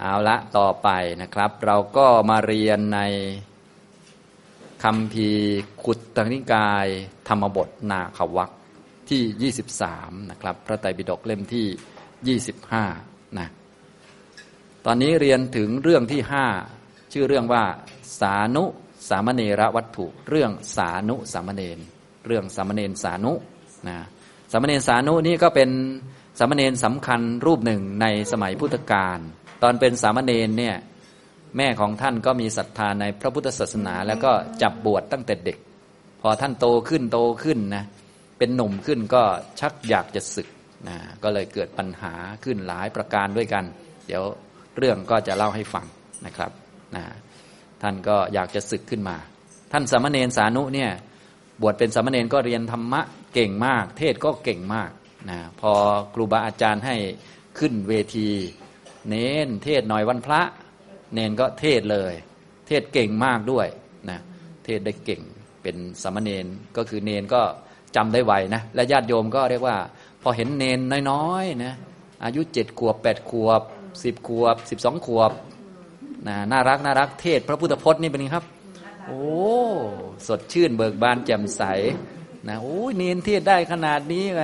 [0.00, 0.88] เอาละต่อไป
[1.22, 3.00] นะครับ เราก็มาเรียนใน
[4.82, 5.28] คำพี
[5.82, 6.86] ขุดตตนิกาย
[7.28, 8.50] ธรรมบทนาขวัก
[9.10, 12.38] ที่ 23 นะครับ พระไตรปิฎกเล่มที่
[12.80, 13.48] 25 นะ
[14.86, 16.20] ตอนนี้เรียนถึงเรื่องที่
[16.66, 17.64] 5 ชื่อเรื่องว่า
[18.20, 18.64] สานุ
[19.08, 21.78] สามเณรวัตถุ เรื่องสานุสามเณร
[22.26, 23.32] เรื่องสามเณรสานุ
[23.88, 23.96] นะ
[24.52, 25.70] สามเณรสานุนี่ก็เป็น
[26.38, 29.18] สามเณรสำคัญรูปหนึ่งในสมัยพุทธกาล
[29.62, 30.76] ตอนเป็นสามเณรเนี่ย
[31.56, 34.32] แม่ของท่านก็มีศรัทธาในพระพุทธศาสนา แล้วก็
[34.62, 35.58] จับบวชตั้งแต่เด็ก
[36.20, 37.84] พอท่านโตขึ้นโตขึ้นนะ
[38.38, 39.22] เป็นหนุ่มขึ้นก็
[39.60, 40.48] ชักอยากจะศึก
[40.88, 42.12] นะก็เลยเกิดปัญหา
[42.44, 43.64] ขึ้นหลายประการด้วยกัน
[44.06, 44.22] เดี๋ยว
[44.76, 45.86] เรื่องก็จะเล่าให้ฟัง
[46.26, 46.50] นะครับ
[46.96, 47.04] นะ
[47.82, 49.16] ท่านก็อยากจะศึกขึ้นมา
[49.72, 50.90] ท่านสามเณรสานุเนี่ย
[51.62, 53.00] บวชเป็นสามเณรก็เรียนธรรมะ
[53.34, 54.90] เก่งมาก เทศก็เก่งมาก
[55.30, 55.72] นะพอ
[56.14, 56.96] ครูบาอาจารย์ให้
[57.58, 58.28] ขึ้นเวที
[59.08, 60.40] เน้นเทศหน่อยวันพระ
[61.14, 62.14] เนนก็เทศเลย
[62.66, 63.66] เทศเก่งมากด้วย
[64.10, 64.18] นะ
[64.64, 65.22] เทศได้เก่ง
[65.62, 67.42] เป็นสามเณรก็คือเนนก็
[67.96, 69.76] จำได้ไวนะและญาติโยมก็เรียกว่า
[70.22, 70.78] พอเห็นเนน
[71.10, 71.74] น้อยๆนะ
[72.24, 73.62] อายุเจ็ดขวบแปดขวบ
[74.02, 75.32] สิบขวบสิบสองขวบ
[76.28, 78.44] นะน่ารักน่ารักเทศพระพุทธพจน์นี่เป็นไงครับ
[79.06, 79.24] โอ้
[80.26, 81.62] สดชื่นเบิกบานแจ่มใส
[82.48, 84.40] นะโอ้ยเนนเทศได้ขนาดนี้แหม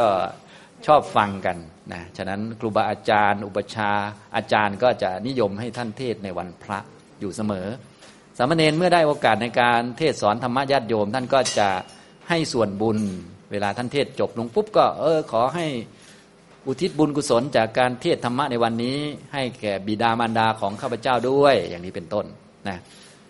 [0.00, 0.08] ก็
[0.86, 1.56] ชอบฟังกัน
[1.92, 3.90] นะฉะนั้นครูบาอาจารย์ อุปชา
[4.36, 6.78] อาจารย์ก็จะนิยมให้ท่านเทศในวันพระ
[7.20, 7.66] อยู่เสมอ
[8.38, 11.68] สามเณรเมื่อได้โอกาสในการเทศสอนธรรมะญาติโยม ท่านก็จะ
[12.28, 12.98] ให้ส่วนบุญ
[13.50, 15.66] เวลาท่านเทศจบลงปุ๊บก็เออขอให้
[16.66, 18.98] อุทิศบุญกุศลจากการเทศธรรมะในวันนี้
[19.32, 22.26] ให้แก่บิดามารดาของข้าพเจ้าด้วยอย่างนี้เป็นต้น
[22.68, 22.78] นะ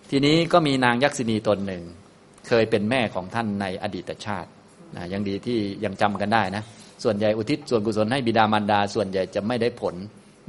[0.09, 1.83] ทีนี้ก็มีนางยักษินีตนหนึ่ง
[2.47, 4.49] เคยเป็นแม่ของท่านในอดีตชาติ
[4.95, 6.63] นะยังดีที่ยังจำกันได้นะ
[7.03, 9.95] ส่วนใหญ่อุทิศส่วนกุศลให้บิดามารดา ส่วนใหญ่จะไม่ได้ผล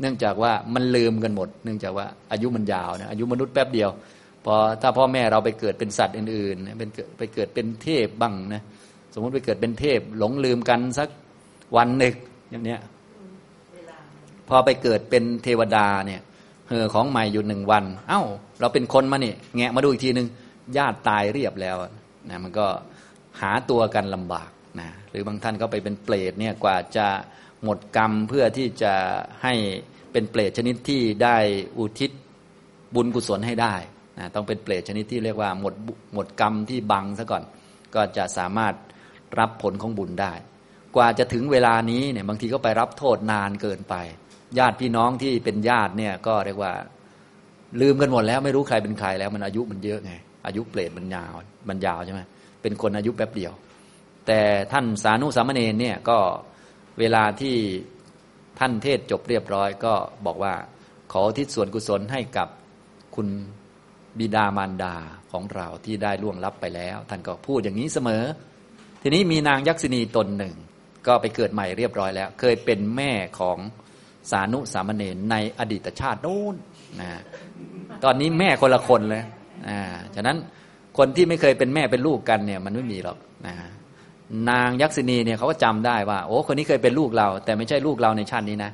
[0.01, 3.91] เนื่องจากว่ามันลืมกันหมด เนื่องจากว่าอายุมันยาวนะอายุมนุษย์แป๊บเดียว
[4.45, 8.63] พอถ้าพ่อแม่เราไปเกิดเป็นสัตว์อื่นๆเป็นไปเกิดเป็นเทพบ้างนะ
[9.15, 11.09] สมมติไปเกิดเป็นเทพ หลงลืมกันสัก
[11.77, 12.15] วันหนึ่ง
[12.51, 12.81] อย่างเนี้ย
[14.49, 16.21] พอไปเกิดเป็นเทวดาเนี่ย
[16.69, 18.23] เฮอของใหม่อยู่หนึ่งวัน เอ้า
[18.61, 20.27] เราเป็นคนมาเนี่ยแงะมาดูอีกทีหนึ่ง
[20.77, 21.77] ญาติตายเรียบแล้ว
[22.29, 22.67] นะมันก็
[23.41, 24.51] หาตัวกันลำบาก
[24.81, 27.07] นะหรือบางท่านก็ไปเป็นเปรตเนี่ยกว่าจะ
[27.65, 28.95] หมดกรรมเพื่อที่จะ
[29.43, 29.55] ให้
[30.13, 31.37] เป็นเปรตชนิดที่ได้
[31.79, 32.11] อุทิศ
[32.95, 33.75] บุญกุศลให้ได้
[34.19, 35.75] นะต้องเป็นเปรตชนิดที่เรียกว่าหมด
[36.15, 37.43] หมดกรรมที่บังซะก่อน
[37.95, 38.75] ก็จะสามารถ
[39.39, 40.33] รับผลของบุญได้
[40.97, 43.95] กว่าจะถึงเวลานี้เนี่ยบางทีก็ไปรับโทษนานเกินไป
[44.59, 46.73] ญาติพี่น้องที่เป็นญาติเนี่ยก็เรียกว่า
[47.81, 50.13] ลืมกันหมดแล้วไม่รู้ใครเป็นใครแล้วมันอายุมันเยอะไง
[50.47, 51.33] อายุเปรตมันยาว
[51.69, 52.21] มันยาวใช่ไหม
[52.63, 53.53] เป็นคนอายุแป๊บเดียว
[54.29, 54.41] แต่
[54.73, 56.19] ท่านสานุสามเณรเนี่ยก็
[56.99, 57.57] เวลาที่
[58.59, 59.95] ท่านเทศจบเรียบร้อย ก็
[60.27, 60.55] บอกว่า
[61.13, 62.49] ขอทิศส่วนกุศลให้กับ
[63.15, 63.29] คุณ
[64.19, 64.95] บิดามารดา
[65.33, 68.25] ของเราที่ได้ล่วงลับไปแล้ว ท่านก็พูดอย่างนี้เสมอ
[69.03, 70.55] ทีนี้มีนางยักษินีตนหนึ่ง
[71.07, 73.59] ก็ไปเกิดใหม่เรียบร้อยแล้ว เคยเป็นแม่ของ
[74.31, 76.55] สานุสามเณรในอดีตชาติโน้น
[77.01, 77.09] นะ
[78.05, 79.25] ตอนนี้แม่คนละคนเลย
[79.69, 79.81] อ่า
[80.15, 80.37] ฉะนั้น
[80.99, 83.55] คนที่ไม่เคยเป็นแม่เป็นลูกกันเนี่ย มันไม่มีหรอกนะ
[84.51, 88.71] นางยักษินีเนี่ยเขาก็จำได้ว่าโอ้คนนี้เคยเป็นลูกเรา แต่ไม่ใช่ลูกเราในชาตินี้นะ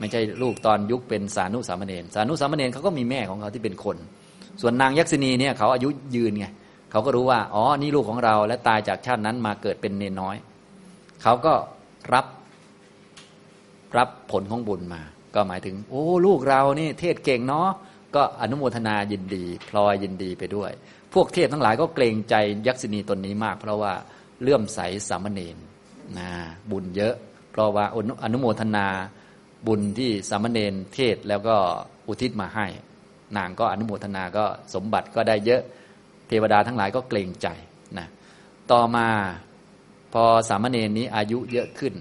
[0.00, 3.96] ไม่ใช่ลูกตอนยุคเป็นสานุสามเณรสานุสามเณรเขาก็มีแม่ของเขาที่เป็นคน
[4.60, 6.46] ส่วนนางยักษินีเนี่ยเขาอายุยืนไง
[6.90, 10.36] เขาก็รู้ว่าอ๋อนี่ลูกของเราและตายจากชาตินั้นมาเกิดเป็นเนนน้อย
[11.22, 11.54] เขาก็
[12.14, 12.26] รับ
[13.96, 15.02] รับผลของบุญมา
[15.34, 17.68] ก็หมายถึง โอ้ลูกเรานี่เทศเก่งเนาะ
[18.14, 20.70] ก็อนุโมทนายินดี พลอยยินดีไปด้วย
[21.14, 22.34] พวกเทพทั้งหลายก็เกรงใจ
[22.66, 23.92] ยักษินีตนนี้มาก เพราะว่า
[24.42, 25.56] เลื่อมใสสามเณร
[26.18, 26.28] นะ
[26.70, 27.14] บุญเยอะ
[27.50, 27.84] เพราะว่า
[28.24, 28.86] อนุโมทนา
[29.66, 31.56] บุญที่สามเณรเทศแล้วก็
[32.08, 32.66] อุทิศมาให้
[33.36, 34.44] นางก็อนุโมทนาก็
[34.74, 35.62] สมบัติก็ได้เยอะ
[36.28, 37.48] เทวดาทั้งหลายก็เกรงใจ
[37.98, 38.06] นะ
[38.72, 39.06] ต่อมา
[40.12, 41.94] พอสามเณรนี้อายุเยอะขึ้น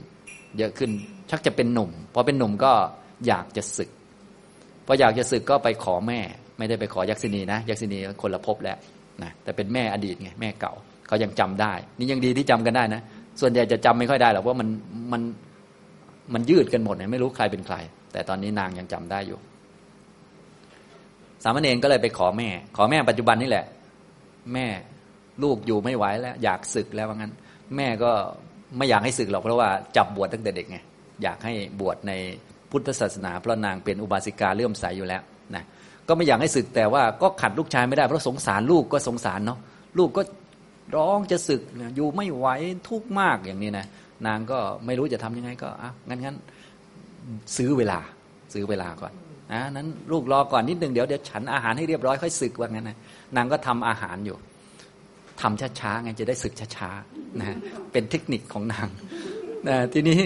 [0.58, 0.92] เยอะขึ้น
[1.30, 2.74] ชักจะเป็นหนุ่มพอเป็นหนุ่มก็
[3.28, 3.90] อยากจะศึก
[4.86, 6.20] พออยากจะศึกก็ไปขอแม่
[6.58, 8.78] ไม่ได้ไปขอยักษินีนะยักษินีคนละภพแล้ว
[9.24, 10.74] นะแต่เป็นแม่อดีตไงแม่เก่า
[11.08, 13.02] เขายังจำได้ นี่ยังดีที่จำกันได้นะ
[13.42, 14.68] ส่วนใหญ่จะจำไม่ค่อยได้หรอกว่ามัน
[15.12, 15.22] มัน
[16.34, 17.76] มันยืดกันหมดเนี่ยไม่รู้ใครเป็นใคร
[18.12, 19.40] แต่ตอนนี้นางยังจำได้อยู่
[21.44, 23.66] สามเณรก็เลยไปขอแม่ ขอแม่ปัจจุบันนี่แหละ
[24.54, 24.66] แม่
[25.44, 27.34] ลูกอยู่ไม่ไหวแล้ว อยากศึกแล้วว่างั้น
[27.76, 28.12] แม่ก็
[28.78, 30.78] ไม่อยากให้ศึกหรอกเพราะว่าจับบวชตั้งแต่เด็กไง
[31.24, 32.12] อยากให้บวชใน
[32.72, 35.22] พุทธศาสนา เพราะนางเป็นอุบาสิกาเลื่อมใสยอยู่แล้ว
[35.56, 35.64] นะ
[36.08, 39.60] ก็ไม่อยากให้ศึกแต่ว่าก็ขัดลูกชายไม่ได้เพราะสงสารลูกก็สงสารเนาะ
[39.98, 40.22] ลูกก็
[40.96, 41.62] ร้องจะศึก
[41.96, 42.48] อยู่ไม่ไหว
[42.90, 43.86] ทุกข์มากอย่างนี้นะ
[44.28, 46.38] นางก็ไม่รู้จะทํำยังไงก็อะงั้นงั้น
[47.58, 48.00] ซื้อเวลา
[48.54, 49.14] ซื้อเวลาก่อน
[49.54, 52.98] นะนั้นลูกรอก่อนนิดนึงเดี๋ยวเดี๋ยวฉันอาหารให้เรียบร้อยค่อยศึกว่างั้นนะ
[53.36, 54.38] นางก็ทำอาหารอยู่
[55.42, 57.58] ทำช้าๆไงจะได้ศึกช้าๆนะ
[57.92, 58.88] เป็นเทคนิคของนาง
[59.68, 60.20] นะทีนี้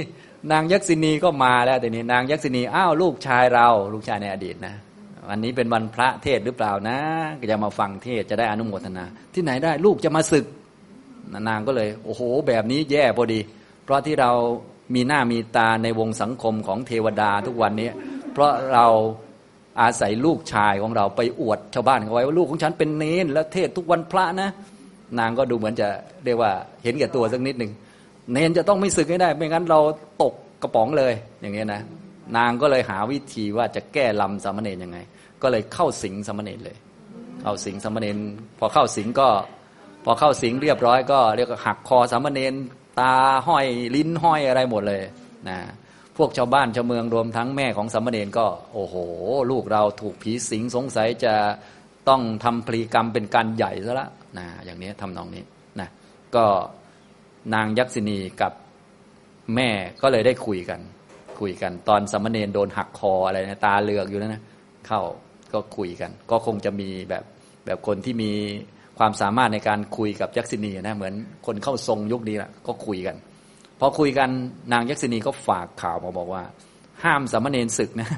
[0.52, 4.76] นางยักษินีก็มาแล้วทีนี้นางยักษินีอ้าวลูกชายเรา ลูกชายในอดีตนะ
[5.30, 6.98] วันนี้เป็นวันพระเทศหรือเปล่านะ
[7.40, 10.46] ก็จะมาฟังเทศจะได้อนุโมทนา ที่ไหนได้ลูกจะมาศึก
[11.48, 13.40] นางก็เลย โอ้โห แบบนี้แย่พอดี
[13.84, 14.32] เพราะที่เรา
[14.96, 17.90] มีหน้ามีตาในวงสังคมของเทวดาทุกวันนี้
[18.34, 18.86] เพราะเรา
[19.82, 24.50] อาศัยลูกชายของเราไปอวดชาวบ้านเขาไว้ว่าลูกของฉันเป็นเนนแล้วเทศทุกวันพระนะ
[25.20, 25.88] นางก็ดูเหมือนจะ
[26.26, 26.52] เรียกว่า
[26.84, 27.72] เห็นแก่ตัวสักนิดหนึ่ง
[28.32, 29.80] เนนจะต้องไม่ศึกให้ได้ ไม่งั้นเรา
[30.22, 31.82] ตกกระป๋องเลยอย่างเงี้ยนะ
[32.38, 34.98] นางก็เลยหาวิธีว่าจะแก้ลำสามเณรยังไง
[35.42, 36.78] ก็เลยเข้าสิงสามเณรเลย
[37.42, 38.18] เข้าสิงสามเณร
[38.60, 39.30] พอเข้าสิงก็
[40.06, 42.54] พอเข้าสิงเรียบร้อยก็เรียกหักคอสามเณร
[43.00, 43.14] ตา
[43.48, 45.02] ห้อยลิ้นห้อยอะไรหมดเลย
[45.50, 45.58] นะ
[46.18, 48.96] พวกชาวบ้านชาวเมืองรวมทั้งแม่ของสามเณรก็ โอ้โห
[49.52, 51.34] ลูกเราถูกผีสิงสงสัยจะ
[52.10, 55.44] ต้องทำพลีกรรมเป็นการใหญ่ซะละนะอย่างนี้ทำนองนี้
[55.80, 55.90] นะ
[56.36, 56.46] ก็
[57.54, 58.54] นางยักษินีกับ
[59.56, 59.70] แม่
[60.02, 60.80] ก็เลยได้คุยกัน
[61.40, 64.42] คุยกัน ตอนสมณเณรโดนหักคออะไรนะตาเลือกอยู่แล้วนะ
[64.88, 65.02] เข้า
[65.54, 67.24] ก็คุยกัน ก็คงจะมีแบบ
[67.66, 68.32] แบบคนที่มี
[68.98, 71.14] ความสามารถในการคุยกับยักษินีนะเหมือน
[71.46, 73.16] คนเข้าทรงยุคนี้แหละก็คุยกัน
[73.80, 74.30] พอคุยกัน
[74.74, 76.44] นางยักษินีก็ฝากข่าวมาบอกว่า
[77.04, 78.10] ห้ามสามเณรศึกนะ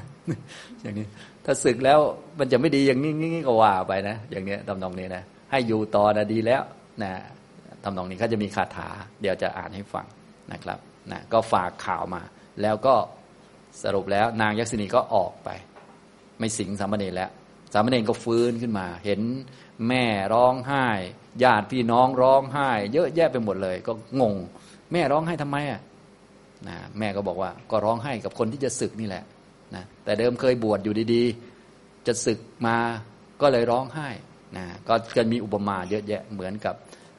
[0.82, 1.06] อย่างนี้
[1.44, 1.98] ถ้าศึกแล้ว
[2.38, 6.62] มันจะไม่ดีอย่างนี้งี้ก็ว่าไปนะ อย่างนี้ตำนองนี้นะ ให้อยู่ต่อนะดีแล้ว
[7.02, 7.10] นะ
[7.84, 8.88] ทำนองนี้เขาจะมีคาถา
[9.20, 10.06] เดี๋ยวจะอ่านให้ฟัง
[10.52, 10.78] นะครับ
[11.12, 12.22] นะก็ฝากข่าวมา
[12.62, 12.94] แล้วก็
[13.82, 15.48] สรุปแล้วนางยักษินีก็ออกไป
[16.40, 17.30] ไม่สิงสามเณรแล้ว
[17.72, 19.20] สามเณรก็ฟื้นขึ้นมา เห็น
[19.88, 20.04] แม่
[20.34, 20.86] ร้องไห้
[21.42, 24.34] ญาติพี่น้องร้องไห้ เยอะแยะไปหมดเลย ก็งง
[24.92, 25.80] แม่ร้องไห้ทำไมอะ
[26.68, 29.24] นะแม่ก็บอกว่าก็ร้องไห้กับคนที่จะศึกนี่แหละ
[29.74, 32.76] นะแต่เดิมเคยบวชอยู่ดีๆ จะศึกมา
[33.40, 34.08] ก็เลยร้องไห้
[34.56, 36.74] นะก็จะมีอุปมาเยอะแยะเหมือนกับ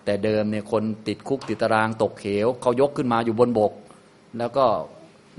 [0.06, 3.74] แต่เดิมเนี่ยคนติดคุกติดตารางตกเขวเขายกขึ้นมาอยู่บนบก
[4.38, 4.66] แล้วก็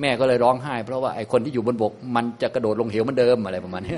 [0.00, 3.96] แม่ก็เลยร้องไห้ เพราะว่าไอ้คนที่อยู่บนบก มันจะกระโดดลงเหวเหมือนเดิมอะไรประมาณนี้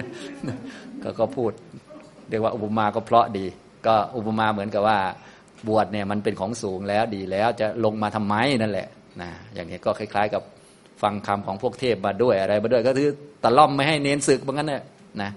[1.03, 1.51] ก็ก็พูด
[2.29, 3.47] เรียกว่าอุปมาก็เพราะดี
[3.87, 4.99] ก็อุปมาเหมือนกับว่า
[5.69, 8.89] บวชเนี่ยมันเป็นของสูงแล้วดีแล้วจะลงมาทำไมนั่นแหละ
[9.23, 10.43] นะอย่างนี้ก็คล้าย ๆ กับ
[11.03, 13.09] ฟังคำของพวกเทพมาด้วยอะไรมาด้วยก็คือ
[13.43, 14.83] ตะล่อมไม่ให้เน้นศึกเหมือนกันเนี่ย
[15.23, 15.31] นะ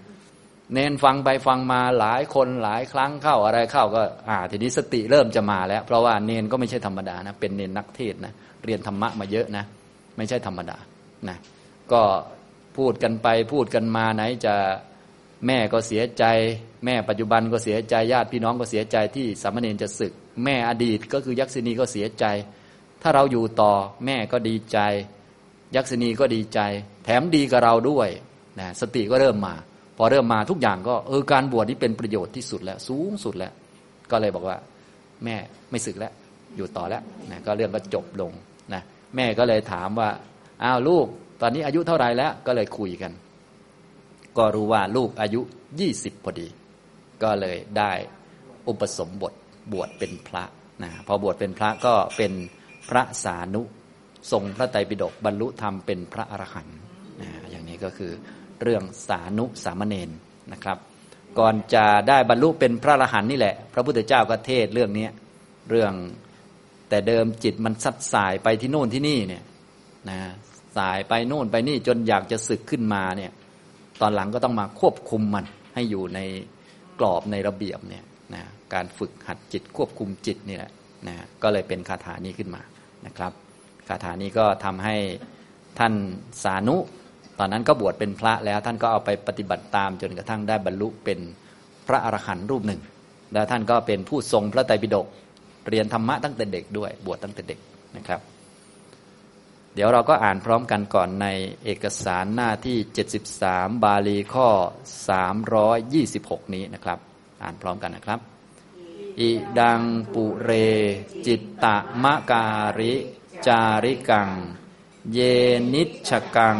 [0.73, 8.33] เน้นฟังไปฟังมาหลายคนหลายครั้งเข้าอะไรเข้าก็อ่าทีนี้สติเริ่มจะมาแล้ว เพราะว่าเนนก็ไม่ใช่ธรรมดานะเป็นเนนนักเทศนะ
[8.65, 9.65] เรียนธรรมะมาเยอะนะ
[10.17, 10.77] ไม่ใช่ธรรมดา
[11.29, 11.37] นะ
[11.91, 12.01] ก็
[12.77, 14.55] พูดกันไปพูดกันมาไหนจะ
[15.47, 16.23] แม่ก็เสียใจ
[16.85, 22.25] แม่ปัจจุบันก็เสียใจญาติพี่น้องก็เสียใจที่สามเณรจะศึก แม่อดีตก็คือยักษินีก็เสียใจ
[23.01, 23.71] ถ้าเราอยู่ต่อ
[24.05, 24.79] แม่ก็ดีใจ
[25.75, 26.59] ยักษินีก็ดีใจ
[27.05, 28.09] แถมดีกับเราด้วย
[28.59, 29.55] นะสติก็เริ่มมา
[29.97, 33.51] พอเริ่มมาทุกอย่างก็เออการบวชนี่เป็นประโยชน์ที่สุดแล้วสูงสุดแล้ว
[34.11, 34.57] ก็เลยบอกว่า
[35.23, 35.35] แม่
[35.71, 36.13] ไม่ศึกแล้ว
[36.55, 38.31] อยู่ต่อแล้วนะก็เรื่องก็จบลง
[38.73, 38.81] นะ
[39.15, 40.09] แม่ก็เลยถามว่า
[40.63, 41.07] อ้าวลูก
[41.41, 43.11] ตอนนี้อายุเท่าไหร่แล้ว ก็เลยคุยกัน
[44.37, 45.41] ก็รู้ว่าลูกอายุ
[45.79, 46.47] ยี่สิบพอดี
[47.23, 47.91] ก็เลยได้
[48.67, 49.33] อุปสมบท
[49.73, 50.43] บวชเป็นพระ
[50.83, 52.33] นะพอบวชเป็นพระก็เป็น
[52.89, 53.61] พระสานุ
[54.31, 56.77] ทรงพระไตรปิฎกบรรลุธรรมเป็นพระอรหันต์
[57.21, 58.11] นะอย่างนี้ก็คือ
[58.63, 60.09] เรื่องสานุสามเณร
[60.51, 60.77] นะครับ
[61.39, 65.07] ก่อนจะได้บรรลุเป็นพระอรหันต์นี่แหละ พระพุทธเจ้าก็เทศเรื่องนี้
[65.69, 65.93] เรื่อง
[66.89, 69.43] แต่เดิมจิตมันสัดสายไปที่โน่นที่นี่เนี่ย
[70.09, 70.19] นะ
[70.77, 73.31] สายไปโน่นไปนี่จนอยากจะศึกขึ้นมาเนี่ย
[74.01, 76.19] ตอนหลังก็ต้องมาควบคุมมันให้อยู่ใน
[76.99, 78.03] กรอบในระเบียบเนี่ย
[78.33, 80.71] นะการฝึกหัดจิตควบคุมจิตนี่แหละ
[81.07, 82.61] นะก็เลยเป็นคาถานี้ขึ้นมา
[83.05, 83.31] นะครับ
[83.87, 84.95] คาถานี้ก็ทำให้
[85.79, 85.93] ท่าน
[86.43, 86.77] สานุ
[87.39, 91.19] ตอนนั้นก็บวชเป็นพระแล้วท่านก็เอาไปปฏิบัติตามจนกระทั่งได้บรรลุเป็น
[91.87, 92.81] พระอรหันต์รูปหนึ่ง
[93.33, 95.07] แล้วท่านก็เป็นผู้ทรงพระไตรปิฎก
[95.69, 97.59] เรียนธรรมะตั้งแต่เด็กด้วย บวชตั้งแต่เด็ก
[97.97, 98.21] นะครับ
[99.73, 101.27] เดี๋ยวเราก็อ่านพร้อมกันก่อนใน
[101.63, 102.77] เอกสารหน้าที่
[103.33, 104.49] 73 บาลีข้อ
[105.71, 106.99] 326 นี้นะครับ
[107.43, 108.19] อ่านพร้อมกันนะครับ
[109.19, 109.81] อิดัง
[110.13, 110.51] ปุเร
[111.25, 112.45] จิตตะมะกา
[112.79, 112.93] ริ
[113.47, 114.29] จาริกัง
[115.13, 115.19] เย
[115.73, 116.57] นิชกัง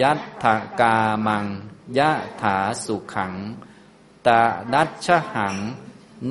[0.00, 0.44] ยัตถ
[0.80, 1.46] กามัง
[1.98, 3.34] ยะถาสุขัง
[4.26, 4.40] ตา
[4.72, 5.56] ดัชหัง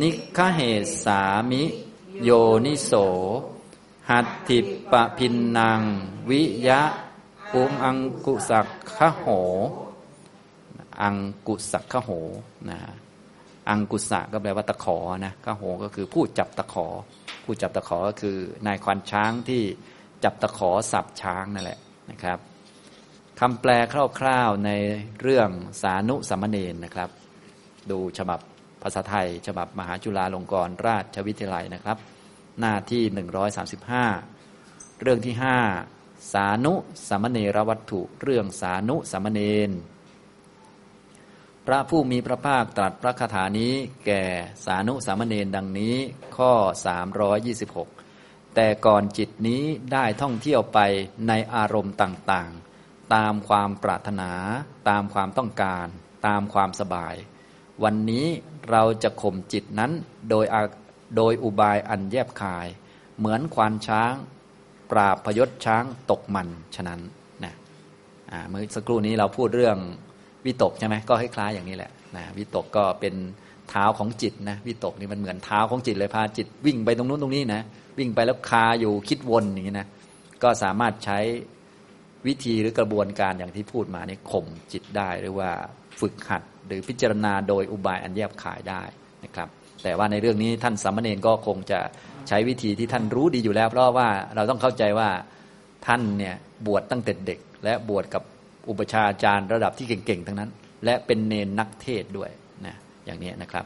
[0.02, 0.60] นิคเห
[1.04, 1.22] สา
[1.52, 1.64] มิ
[2.24, 2.30] โย
[2.66, 2.94] นิโส
[4.10, 4.60] หัตถิ
[4.92, 5.82] ปะพินนาง
[6.30, 6.82] วิยะ
[7.56, 9.26] อุงอังกุสักขโห
[11.02, 11.16] อัง
[11.48, 12.10] กุสักขโห
[12.70, 12.80] นะ
[13.70, 16.88] อังกุสะก็แปลว่าตะขอนะขะโหก็คือผู้จับตะขอ
[17.44, 19.62] ผู้จับตะขอก็คือนายควานช้างที่
[20.24, 21.80] จับตะขอสับช้างนั่นแหละ
[22.12, 22.40] นะครับ
[23.40, 23.72] คำแปล
[24.20, 24.72] คร่าวๆใน
[25.22, 25.50] เรื่อง
[25.82, 27.10] สานุสัมมเนนนะครับ
[27.92, 28.40] ดูฉบับ
[28.82, 31.98] ภาษาไทย ฉบับมหาจุฬาลงกรณราชวิทยาลัยนะครับ
[32.60, 33.04] หน้าที่
[34.24, 35.36] 135 เรื่องที่
[35.84, 36.74] 5 สานุ
[37.08, 39.72] สัมเนรวัตถุ เรื่องสานุสัมเนน
[41.66, 43.74] พระผู้มีพระภาคตรัสพระคาถานี้
[44.06, 44.24] แก่
[44.66, 45.96] สานุสามเณรดังนี้
[46.38, 46.52] ข้อ
[47.74, 50.80] 326 แต่ก่อนจิตนี้ได้ท่องเที่ยวไป
[51.28, 54.32] ในอารมณ์ต่างๆ ตามความปรารถนา
[54.90, 55.88] ตามความต้องการ
[56.28, 57.16] ตามความสบาย
[57.84, 58.26] วันนี้
[58.72, 59.92] เราจะข่มจิตนั้น
[60.30, 60.46] โดย
[61.18, 62.68] โดยอุบายอันแยบคาย
[63.20, 64.14] เหมือนควานช้าง
[64.92, 67.00] ปราบพยศช้างตกมันฉะนั้น
[67.44, 67.54] นะ
[68.48, 69.78] เมื่อสักครู่นี้เราพูดเรื่อง
[70.46, 73.16] วิตกใช่ไหมก็คล้ายๆอย่างนี้แหละนะวิตกก็เป็น
[73.70, 77.62] เท้าของจิตนะวิตกนี่มันเหมือนเท้าของจิตเลยพาจิตวิ่งไปตรงนู้นตรงนี้นะ
[78.00, 79.88] วิ่งไปแล้วคาอยู่คิดวนอย่างนี้นะ
[80.44, 81.20] ก็สามารถใช้
[82.28, 85.50] วิธีหรือกระบวนการอย่างที่พูดมานี่ข่มจิตได้หรือว่า
[86.02, 88.82] ฝึกหัด หรือพิจารณาโดยอุบายอันแยบขายได้
[89.24, 89.50] นะครับ
[89.84, 91.80] แต่ว่าในเรื่องนี้ท่านสามเณรก็คงจะ
[92.28, 95.10] ใช้วิธีที่ท่านรู้ดีอยู่แล้ว เพราะว่าเราต้องเข้าใจว่า
[95.88, 96.36] ท่านเนี่ย
[96.66, 98.24] บวชตั้งแต่เด็ก และบวชกับ
[98.70, 100.52] อุปชาอาจารย์ระดับที่เก่งๆทั้งนั้น
[100.86, 102.30] และเป็นเนนนักเทศด้วย
[102.66, 102.76] นะ
[103.06, 103.66] อย่างนี้นะครับ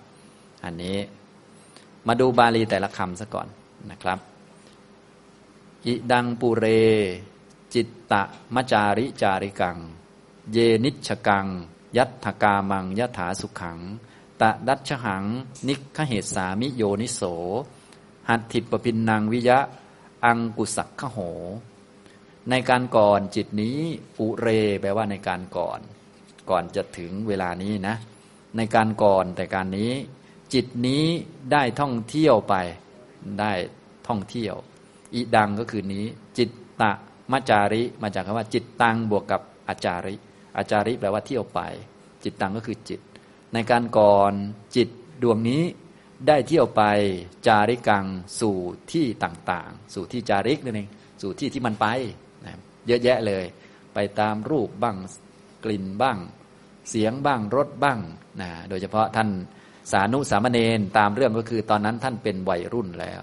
[0.66, 0.98] อันนี้
[2.08, 3.48] มาดูบาลีแต่ละคำซะก่อน
[3.92, 4.20] นะครับ
[5.86, 6.66] อิดังปุเร
[7.74, 8.24] จิตตะ
[8.56, 9.78] มจาริจาริกัง
[10.52, 11.48] เยนิชกัง
[11.98, 13.80] ยัตถกามังยถาสุขัง
[14.42, 15.24] ตะดัชหัง
[15.68, 17.22] นิคเหตสามิโยนิโส
[18.30, 19.60] หัตถิปปินนางวิยะ
[20.26, 21.18] อังกุสักขโห
[22.50, 23.78] ในการก่อนจิตนี้
[24.20, 24.48] อุเร
[24.82, 25.80] แปลว่าในการก่อน
[26.50, 27.96] ก่อนจะถึงเวลานี้นะ
[28.58, 29.92] ในการก่อนแต่การนี้
[30.54, 31.06] จิตนี้
[31.52, 32.56] ได้ท่องเที่ยวไป
[33.40, 33.52] ได้
[34.08, 34.56] ท่องเที่ยว
[35.14, 36.06] อีดังก็คือนี้
[36.38, 36.50] จิต
[36.82, 36.92] ตะ
[37.32, 40.16] มจาริ มาจากคำว่าจิตตังบวกกับอาจาริ
[40.58, 41.60] อาจาริแปลว่าเที่ยวไป
[42.24, 43.02] จิตตังก็คือจิต
[43.54, 44.34] ในการก่อน
[44.76, 44.90] จิต
[45.24, 45.64] ดวงนี้
[46.28, 46.84] ได้เที่ยวไป
[47.48, 48.06] จาริกัง
[48.40, 48.58] สู่
[48.92, 50.90] ที่ต่างๆ สู่ที่จาริกนั่นเอง
[51.22, 51.88] สู่ที่ที่มันไป
[52.46, 53.46] นะเยอะแยะเลย
[53.94, 54.98] ไปตามรูปบ้าง
[55.66, 56.18] กลิ่นบ้าง
[56.90, 58.00] เสียงบ้างรสบ้าง
[58.42, 59.30] นะโดยเฉพาะท่าน
[59.92, 63.22] สานุสามเณรตามเรื่องก็คือตอนนั้นท่านเป็นวัยรุ่นแล้ว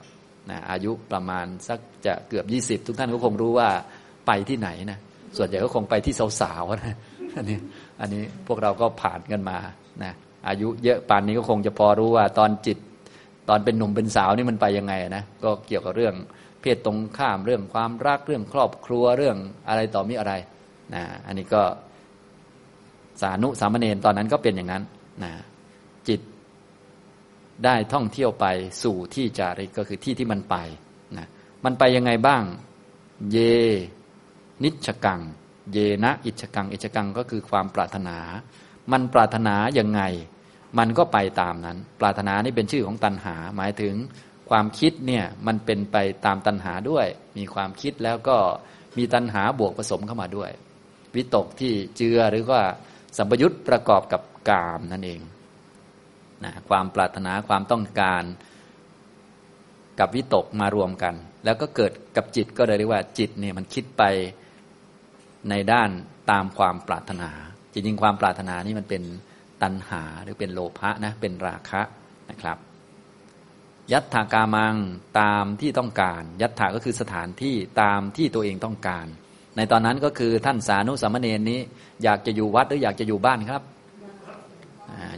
[0.50, 3.68] นะอายุประมาณสักจะเกือบยี่สิบทุกท่านก็คงรู้ว่า
[4.26, 4.98] ไปที่ไหนนะ
[5.36, 6.96] ส่วนใหญ่ก็คงไปที่สาวๆนะ
[7.36, 7.58] อันนี้
[8.00, 9.58] อันนี้พวกเราก็ผ่านกันมา
[10.02, 10.12] นะ
[10.48, 12.78] อายุเยอะป่านนี้ก็คงจะพอรู้ว่าตอนจิต
[13.48, 16.14] ตอนเป็นหนุ่มเป็นสาวนี่มันไปยังไงนะก็เกี่ยวกับเรื่อง
[16.60, 19.36] เพศตรงข้ามเรื่องความรักเรื่องครอบครัวเรื่อง
[19.68, 20.32] อะไรต่อมีอะไร
[20.94, 21.62] นะอันนี้ก็
[23.20, 24.82] สานุสามเณรตอนนั้นก็เป็นอย่างนั้น
[25.22, 25.32] นะ
[26.08, 26.20] จิต
[27.64, 28.46] ได้ท่องเที่ยวไป
[28.82, 30.56] สู่ที่จาริกก็คือที่ที่มันไป
[31.18, 31.26] นะ
[31.64, 32.42] มันไปยังไงบ้าง
[33.30, 33.38] เย
[34.62, 35.20] นิชกัง
[35.72, 38.18] เยนะอิชกัง อิชกังก็คือความปรารถนา
[38.92, 40.02] มันปรารถนายังไง
[40.78, 43.94] มันก็ไปตามนั้น ปรารถนานี่เป็นชื่อของตัณหา หมายถึง
[44.50, 45.96] ความคิดเนี่ยมันเป็นไป
[46.26, 47.06] ตามตัณหาด้วย
[47.38, 48.36] มีความคิดแล้วก็
[48.98, 50.50] มีตัณหาบวกผสมเข้ามาด้วย
[51.14, 52.62] วิตกที่เจือหรือว่า
[53.16, 55.20] สัมปยุตประกอบกับกามนั่นเอง
[56.44, 58.22] นะความปรารถนาความต้องการ
[60.00, 64.02] กับวิตกมารวมกัน แล้วก็เกิดกับจิตก็เลยเรียกว่าจิตเนี่ยมันคิดไป
[65.50, 65.90] ในด้าน
[66.30, 67.30] ตามความปรารถนา
[67.72, 69.02] จริงๆ ความปรารถนานี่มันเป็น
[69.62, 71.82] ตัณหาหรือเป็นโลภะนะเป็นราคะ
[72.30, 72.58] นะครับ
[73.92, 74.76] ยัตถากามัง
[75.20, 79.06] ตามที่ต้องการ ยัตถาก็คือสถานที่ตามที่ตัวเองต้องการ
[79.56, 81.60] ในตอนนั้นก็คือท่านสานุสามเณรนี้
[82.04, 83.62] อยากจะอยู่วัดหรืออยากจะอยู่บ้านครับ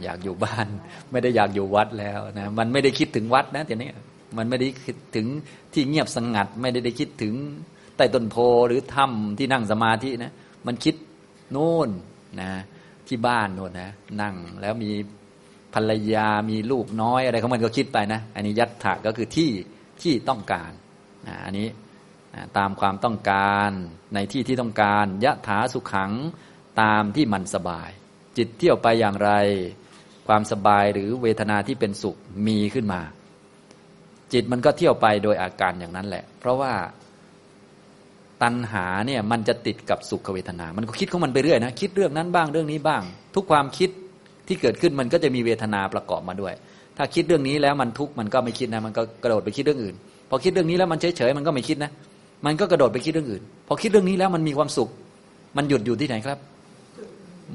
[0.03, 0.67] อยากอยู่บ้าน
[1.11, 3.91] ไม่ได้อยากอยู่วัดแล้วนะมันไม่ได้คิดถึงวัดนะทีนี้
[4.37, 5.27] มันไม่ได้คิดถึง
[5.73, 7.33] ที่เงียบสงัด ไม่ได้ได้คิดถึง
[8.01, 10.33] ต้ต้นโพหรือถ้าที่นั่งสมาธินะ
[10.67, 10.95] มันคิด
[11.51, 11.89] โน่น
[12.41, 12.51] นะ
[13.07, 13.89] ที่บ้านโน่นนะ
[14.21, 14.91] นั่งแล้วมี
[15.73, 19.51] ภรรยามีลูกน้อยอะไรของมันก็คิดไปนะ อันนี้ยัตถะก็คือที่
[20.01, 20.71] ที่ต้องการ
[21.27, 21.67] นะอันนี้
[22.35, 23.69] นะตามความต้องการ
[24.13, 26.11] ในที่ที่ต้องการยะถาสุขัง
[26.81, 27.89] ตามที่มันสบาย
[28.37, 29.31] จิตเที่ยวไปอย่างไร
[30.27, 32.17] ความสบายหรือเวทนาที่เป็นสุข
[32.47, 33.01] มีขึ้นมา
[34.33, 36.73] จิตมันก็เที่ยวไปโดยอาการอย่างนั้นแหละ เพราะว่า
[38.43, 43.01] ตัณหาเนี่ยมันจะติดกับสุขเวทนา มันก็คิดของมันไปเรื่อยนะคิดเรื่องนั้นบ้างเรื่องนี้บ้าง
[43.35, 43.89] ทุกความคิด
[44.47, 46.53] ที่เกิดขึ้นมันก็จะมีเวทนาประกอบมาด้วย
[46.97, 49.95] ถ้าคิดเรื่องนี้แล้วมันทุกข์มันก็ไม่คิดนะมันก็กระโดดไปคิดเรื่องอื่น
[50.29, 51.91] พอคิดเรื่องนี้แล้วมันเฉยเฉยมันก็ไม่คิดนะ
[52.45, 54.89] มันก็กระโดดไปคิดเรื่องอื่น พอคิดเรื่องนี้แล้วมันมีความสุข
[55.57, 56.37] มันหยุดอยู่ที่ไหนครับ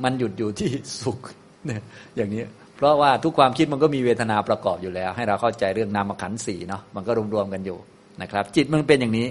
[0.05, 0.71] มันหยุดอยู่ที่
[1.03, 1.19] สุข
[1.67, 1.81] เนี่ย
[2.17, 2.43] อย่างนี้
[2.77, 7.79] เพราะว่าทุกความคิดมันก็มีเวทนาประกอบอยู่แล้ว ให้เราเข้าใจเรื่องนามขันธ์สี่เนาะมันก็รวมๆกันอยู่
[8.23, 9.27] นะครับ จิตมันเป็นอย่างนี้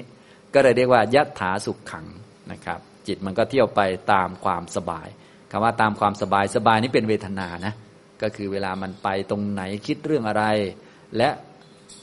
[0.56, 2.06] ก็เลยเรียกว่ายัตถาสุขขัง
[2.52, 3.82] นะครับ จิตมันก็เที่ยวไป
[4.14, 5.08] ตามความสบาย
[5.52, 7.74] คำว่าตามความสบายสบายนี่เป็นเวทนานะ
[8.22, 10.44] ก็คือเวลามันไปตรงไหนคิดเรื่องอะไร
[11.18, 11.30] และ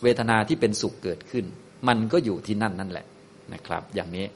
[0.02, 1.44] เวทนาที่เป็นสุขเกิดขึ้น
[1.88, 3.06] มันก็อยู่ที่นั่นนั่นแหละ
[3.52, 4.26] นะครับ อย่างนี้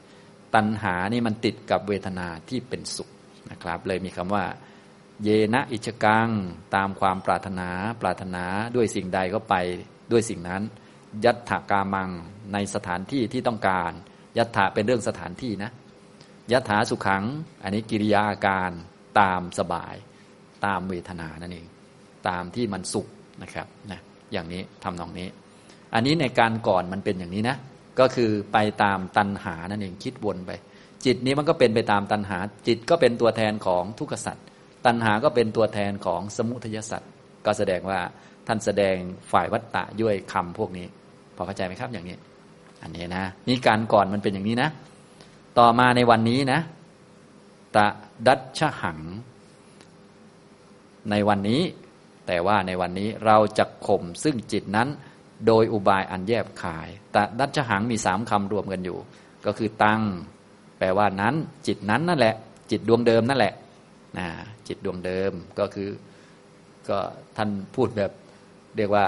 [0.55, 3.09] ตัณหานี่มันติดกับเวทนาที่เป็นสุข
[3.51, 4.45] นะครับ เลยมีคำว่า
[5.25, 6.29] เยนะอิจกัง
[6.75, 7.69] ตามความปรารถนา
[8.03, 8.45] ปรารถนา
[8.77, 9.55] ด้วยสิ่งใดก็ไป
[10.13, 10.63] ด้วยสิ่งนั้น
[11.25, 12.11] ยัตถากามัง
[12.53, 13.93] ในสถานที่ที่ต้องการ
[14.39, 15.71] ยัตถาเป็นเรื่องสถานที่นะ
[16.53, 17.25] ยัตถาสุขัง
[17.63, 18.71] อันนี้กิริยาอาการ
[19.21, 19.95] ตามสบาย
[20.67, 21.67] ตามเวทนานั่นเอง
[22.29, 23.07] ตามที่มันสุข
[23.43, 24.01] นะครับนะ
[24.33, 25.29] อย่างนี้ทำนองนี้
[25.95, 27.57] อันนี้ในการก่อนมันเป็นอย่างนี้นะ
[27.99, 30.51] ก็คือไปตามตัณหานั่นเองคิดวนไป
[31.05, 34.45] จิตนี้มันก็เป็นไปตามตัณหา จิตก็เป็นตัวแทนของทุกขสัตว์
[34.87, 37.11] ตัณหาก็เป็นตัวแทนของสมุทัยสัตว์
[37.47, 38.01] ก็แสดงว่า
[38.47, 38.97] ท่านแสดง
[39.33, 40.87] ฝ่ายวัตตะด้วยคำพวกนี้
[41.37, 42.17] พอเข้าใจไหมครับอย่างนี้
[42.83, 44.69] อันนี้นะนี่การก่อนมันเป็นอย่างนี้นะ
[45.59, 46.61] ต่อมาในวันนี้นะ
[47.77, 47.87] ตะ
[48.27, 48.99] ดัชหัง
[51.11, 51.63] ในวันนี้
[52.27, 54.89] แต่ว่าในวันนี้เราจะข่มซึ่งจิตนั้น
[55.47, 58.99] โดยอุบายอันแยบขาย ตะดัชหังมีสามคำรวมกันอยู่
[59.47, 60.03] ก็คือตั้ง
[60.79, 61.35] แปลว่านั้น
[61.67, 62.35] จิตนั้นนั่นแหละ
[62.71, 63.55] จิตดวงเดิมนั่นแหละ
[64.19, 64.27] นะ
[64.69, 65.91] จิตดวงเดิมก็คือ
[66.89, 66.99] ก็
[67.37, 68.11] ท่านพูดแบบ
[68.77, 69.07] เรียกว่า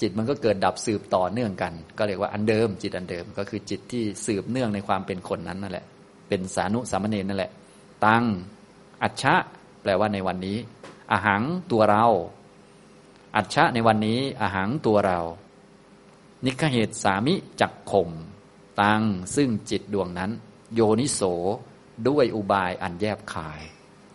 [0.00, 5.86] จิตมันก็เกิดดับสืบต่อเนื่องกัน ก็เรียกว่าอันเดิม จิตอันเดิมก็คือจิตที่สืบเนื่องในความเป็นคนนั้นนั่นแหละ
[6.28, 7.52] เป็นสานุสามเณรนั่นแหละ
[8.04, 8.24] ตัง
[9.02, 9.34] อัจฉะ
[9.82, 10.58] แปลว่าในวันนี้
[11.12, 11.42] อาหัง
[11.72, 12.06] ตัวเรา
[13.36, 15.20] อัจฉะในวันนี้อาหังตัวเรา
[16.44, 18.10] นิคเหตุสามิจักข่ม
[18.80, 19.02] ตัง
[19.36, 20.30] ซึ่งจิตดวงนั้น
[20.74, 21.20] โยนิโส
[22.08, 23.60] ด้วยอุบายอันแยบคาย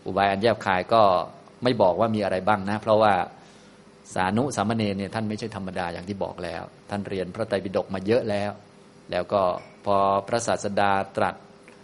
[0.05, 1.03] อุบายอันแยบคายก็
[1.63, 3.13] ไม่บอกว่ามีอะไรบ้างนะ เพราะว่า
[4.13, 8.51] สานุสามเณรเนี่ยท่านไม่ใช่ธรรมดาอย่างที่บอกแล้ว ท่านเรียนพระไตรปิฎกมาเยอะแล้ว
[9.11, 9.41] แล้วก็
[9.85, 11.35] พอพระศาสดาตรัส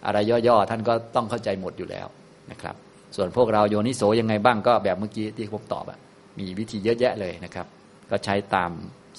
[0.05, 2.07] อะไรย่อๆท่านก็ต้องเข้าใจหมดอยู่แล้ว
[2.51, 2.75] นะครับ
[3.15, 5.99] ส่วนพวกเราโยนิโสยังไงบ้างก็แบบเมื่อกี้ที่ผมตอบอะ
[6.39, 7.67] มีวิธีเยอะแยะเลยนะครับ
[8.11, 8.71] ก็ใช้ตาม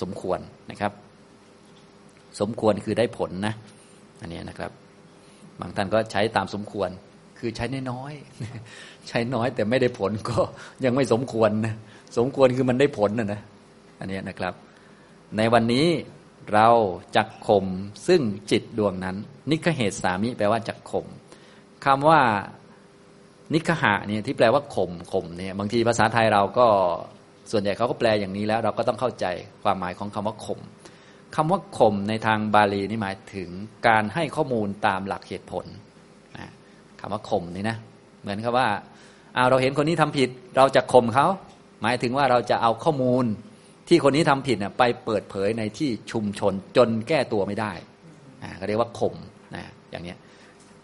[0.02, 0.92] สมควรนะครับ
[2.40, 3.54] สมควรคือได้ผลนะ
[4.20, 4.70] อันนี้นะครับ
[5.60, 6.90] บางท่านก็ใช้ตามสมควร
[7.38, 10.38] คือใช้น้อยๆใช้น้อยแต่ไม่ได้ผลก็
[10.84, 11.74] ยังไม่สมควรนะ
[12.16, 13.40] สมควรคือมันได้ผลนะนะ
[14.00, 14.54] อันนี้นะครับ
[15.36, 15.86] ในวันนี้
[16.54, 16.68] เรา
[17.16, 17.66] จักข่ม
[18.06, 18.20] ซึ่ง
[18.50, 19.16] จิตดวงนั้น
[19.50, 21.06] นิคเหตุสามิแปลว่าจักข่ม
[21.84, 22.20] คำว่า
[23.54, 26.66] นิคหะเนี่ยที่แปลว่าข่มข่มเนี่ยบางทีภาษาไทยเราก็
[27.50, 29.26] ส่วนใหญ่เขาก็แปลอย่างนี้แล้ว เราก็ต้องเข้าใจ
[29.64, 30.60] ความหมายของคำว่าข่ม
[31.36, 33.50] คำว่าข่มในทางบาลีนี่หมายถึง
[33.88, 35.64] การให้ข้อมูลตามหลักเหตุผล
[36.38, 36.50] นะ
[37.00, 37.76] คำว่าข่มนี่นะ
[38.22, 38.68] เหมือนกับว่า
[39.34, 41.26] เอาเราเห็นคนนี้ทำผิด เราจะข่มเขา
[41.82, 43.24] หมายถึงว่าเราจะเอาข้อมูล
[43.88, 47.72] ที่คนนี้ทำผิดเนี่ยไปเปิดเผยในที่ชุมชนจนแก้ตัวไม่ได้
[48.42, 49.14] อ่าก็เรียกว่าข่ม
[49.54, 50.14] นะอย่างนี้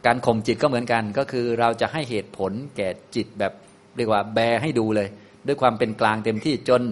[0.07, 3.53] การข่มจิตก็เหมือนกัน ก็คือเราจะให้เหตุผลแก่จิตแบบ
[3.97, 5.09] เรียกว่าแบให้ดูเลย
[5.47, 6.83] ด้วยความเป็นกลางเต็มที่จน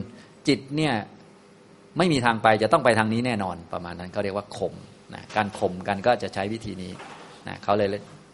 [0.48, 0.94] จิตเนี่ย
[1.98, 4.74] ไม่มีทางไปจะต้องไปทางนี้แน่นอนประมาณนั้นเขาเรียกว่าข่ม
[5.14, 6.92] นะการข่มกันก็จะใช้วิธีนี้
[7.48, 7.88] นะเขาเลย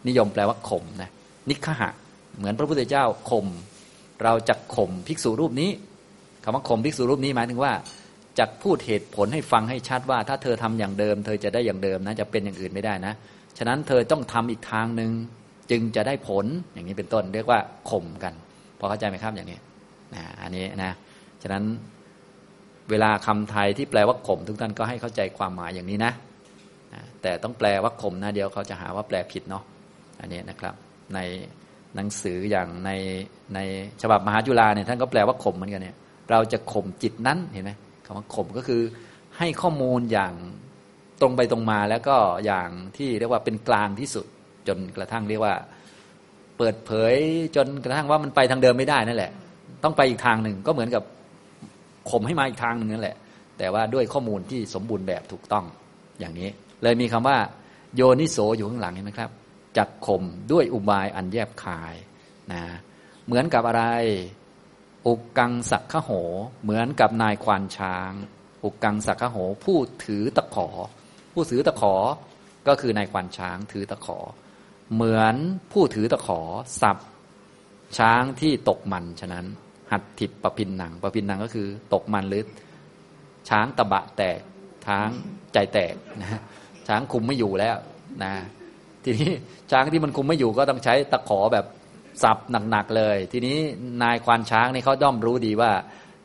[0.07, 1.09] นิยมแปลว่าข่มนะ
[1.49, 1.89] นิคหะ
[2.37, 3.47] เหมือนพระพุทธเจ้าข่ม
[4.23, 5.69] เราจะข่มภิกษุรูปนี้
[6.43, 7.73] คำว่าข่มภิกษุรูปนี้หมายถึงว่า
[8.39, 13.13] จะพูดเหตุผลให้ฟังให้ชัดว่า ถ้าเธอทำอย่างเดิม เธอจะได้อย่างเดิมนะจะเป็นอย่างอื่นไม่ได้นะ
[13.57, 15.11] ฉะนั้นเธอต้องทำอีกทางหนึ่ง
[15.71, 18.33] จึงจะได้ผลอย่างนี้เป็นต้น เรียกว่าข่มกัน
[18.79, 19.59] พอเข้าใจไหมครับอย่างนี้
[20.15, 20.91] นะอันนี้นะ
[21.43, 21.63] ฉะนั้น
[22.89, 26.13] เวลาคำไทยที่แปลว่าข่มทุกท่านก็ให้เข้าใจความหมายอย่างนี้นะ
[27.21, 29.63] แต่ต้องแปลว่าข่มนะเดียวเขาจะหาว่าแปลผิดเนาะ
[30.21, 30.73] อันนี้นะครับ
[31.13, 31.19] ใน
[31.95, 32.91] หนังสืออย่างใน
[33.55, 33.59] ใน
[34.01, 35.95] ฉบับมหาจุฬาเนี่ยท่านก็แปลว่าข่มเหมือนกันเนี่ย
[36.31, 37.71] เราจะข่มจิตนั้นเห็นไหม
[38.05, 38.81] คำว่าข่มก็คือ
[39.37, 40.33] ให้ข้อมูลอย่าง
[41.21, 44.25] ตรงไปตรงมาแล้วก็อย่างที่เรียกว่าเป็นกลางที่สุด
[44.67, 45.53] จนกระทั่งเรียกว่า
[46.57, 47.15] เปิดเผย
[47.55, 49.31] จนกระทั่งว่ามันไปทางเดิมไม่ได้นั่นแหละ
[49.83, 51.03] ต้องไปอีกทางหนึ่งก็เหมือนกับ
[52.09, 53.15] ข่มให้มาอีกทางหนึ่งนั่นแหละ
[53.57, 55.65] แต่ว่าด้วยข้อมูลที่สมบูรณ์แบบถูกต้อง
[56.19, 56.49] อย่างนี้
[56.83, 57.37] เลยมีคำว่า
[57.95, 59.29] โยนิโสอยู่ข้างหลังเห็นไหมครับ
[59.77, 61.95] จักข่มด้วยอุบายอันแยบคาย
[62.51, 62.63] นะ
[63.25, 63.83] เหมือนกับอะไร
[65.07, 66.11] อุกกังสักขโห
[66.63, 68.11] เหมือนกับนายควานช้าง
[68.63, 70.67] อุกกังสักขโห ผู้ถือตะขอ
[71.33, 71.95] ผู้ถือตะขอ
[72.67, 74.19] ก็คือนายควานช้างถือตะขอ
[74.93, 75.35] เหมือน
[75.71, 76.41] ผู้ถือตะขอ
[76.81, 76.97] สับ
[77.97, 79.45] ช้างที่ตกมันฉะนั้น
[79.91, 82.43] หัดถิบประพินหนังประพินหนังก็คือ ตกมันหรือ
[83.49, 84.39] ช้างตะบะแตก
[84.85, 85.09] ช้าง
[85.53, 86.39] ใจแตกนะ
[86.87, 87.75] ช้างคุมไม่อยู่แล้ว
[88.23, 88.33] นะ
[89.05, 89.31] ทีนี้
[89.71, 91.65] ช้างที่มันคุมไม่อยู่ก็ต้องใช้ตะขอแบบ
[92.23, 92.37] สับ
[92.71, 93.57] หนักๆเลย ทีนี้
[94.03, 95.71] นายควานช้างนี่เขาย่อมรู้ดีว่า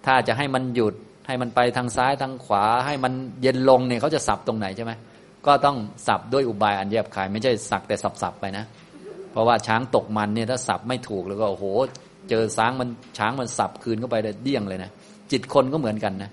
[0.07, 0.95] ถ้าจะให้มันหยุด
[1.27, 3.13] ให้มันไปทางซ้ายทางขวา ให้มัน
[3.43, 4.93] เย็นลงเนี่ยเขาจะสับตรงไหนใช่ไหม
[5.47, 8.65] ก็ต้องสับด้วยอุบายอันแยบคาย ไม่ใช่สักแต่สับๆไปนะ
[9.33, 11.65] เพราะว่าช้างตกมันเนี่ยถ้าสับไม่ถูกแล้วก็โอ้โห
[12.31, 14.91] เจอช้างมันช้างมันสับคืนเข้าไปเลยเดี้ยงเลยนะ
[15.31, 16.31] จิตคนก็เหมือนกันนะ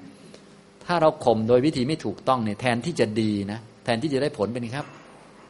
[0.86, 4.86] ถ้าเราข่มโดยวิธีไม่ถูกต้องเนี่ยแทนที่จะดีนะแทนที่จะได้ผลเป็นครับ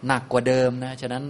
[0.07, 1.23] หนักกว่าเดิมนะ ฉะนั้น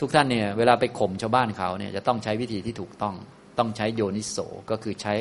[0.00, 3.14] ทุกท่านเนี่ยเวลาไปข่มชาวบ้านเขาเนี่ยจะต้องใช้วิธีที่ถูกต้อง
[3.58, 4.36] ต้องใช้โยนิโส
[4.70, 5.14] ก็คือใช้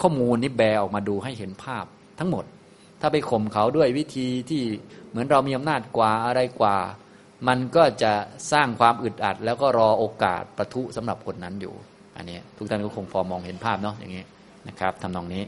[0.00, 1.84] ข้อมูลนี้แบออกมาดูให้เห็นภาพ
[2.18, 2.44] ทั้งหมด
[3.00, 4.62] ถ้าไปข่มเขาด้วยวิธีที่
[5.10, 6.76] เหมือนเรามีอำนาจกว่าอะไรกว่า
[7.48, 8.12] มันก็จะ
[8.52, 11.74] สร้างความอึดอัด แล้วก็รอโอกาสประทุสำหรับคนนั้นอยู่
[12.16, 14.24] อันนี้ทุกท่านก็คงพอมองเห็นภาพเนาะอย่างนี้
[14.68, 15.42] นะครับทำนองนี้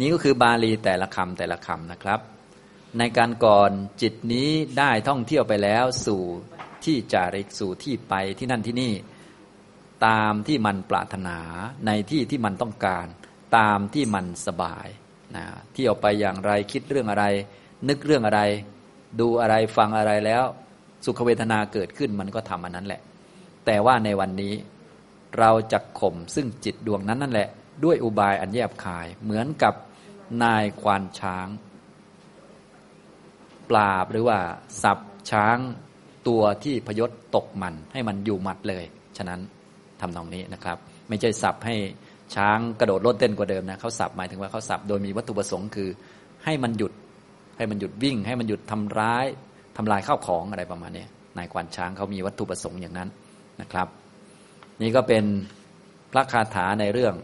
[0.00, 2.20] นี้ก็คือบาลีแต่ละคำแต่ละคำนะครับ
[2.98, 3.70] ในการก่อน
[4.02, 6.22] จิตนี้ได้ท่องเที่ยวไปแล้วสู่
[6.84, 8.92] ที่จาริกสู่ที่ไปที่นั่นที่นี่
[10.06, 11.38] ตามที่มันปรารถนา
[11.86, 13.06] ในที่ที่มันต้องการ
[13.56, 14.86] ตามที่มันสบาย
[15.36, 17.24] นะเที่ยวไปอย่างไรคิดเรื่องอะไร
[17.88, 18.40] นึกเรื่องอะไร
[19.20, 20.44] ดูอะไรฟังอะไรแล้ว
[21.04, 23.00] สุขเวทนาเกิดขึ้นมันก็ทำอันนั้นแหละ
[23.66, 24.54] แต่ว่าในวันนี้
[25.38, 27.48] เราจะข่มซึ่งจิตดวงนั้นนั่นแหละ
[27.84, 29.74] ด้วยอุบายอันแยบคายเหมือนกับ
[30.42, 31.48] นายควานช้าง
[33.72, 34.38] ปราบหรือว่า
[34.82, 34.98] สับ
[35.30, 35.58] ช้าง
[36.28, 38.84] ตัวที่พยศตกมัน ให้มันอยู่หมัดเลย
[39.16, 39.40] ฉะนั้น
[40.00, 40.76] ทำนองนี้นะครับ
[41.08, 41.76] ไม่ใช่สับให้
[42.34, 45.88] ช้างกระโดดโลดเต้นกว่าเดิมนะเขาสับหมายถึงว่าเขาสับโดยมีวัตถุประสงค์คือ
[46.44, 46.92] ให้มันหยุด
[47.56, 49.26] ให้มันหยุดวิ่ง ให้มันหยุดทำร้าย
[49.76, 51.04] ทำลายข้าวของอะไรประมาณนี้
[51.36, 53.08] นายควานช้างเขามีวัตถุประสงค์อย่างนั้น
[53.60, 53.88] นะครับ
[54.82, 55.24] นี่ก็เป็น
[56.12, 57.14] พระคาถาในเรื่อง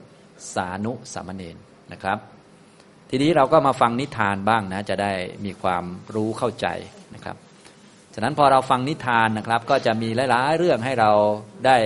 [0.54, 1.56] สานุสามเณร
[1.92, 2.18] นะครับ
[3.10, 5.12] ทีนี้เราก็มาฟังนิทานบ้างนะจะได้
[5.44, 6.66] มีความรู้เข้าใจ
[7.14, 7.36] นะครับ
[8.14, 11.12] ฉะนั้นพอเราฟังนิทานนะครับ ก็จะมีหลายๆเรื่องให้เรา
[11.66, 11.76] ได้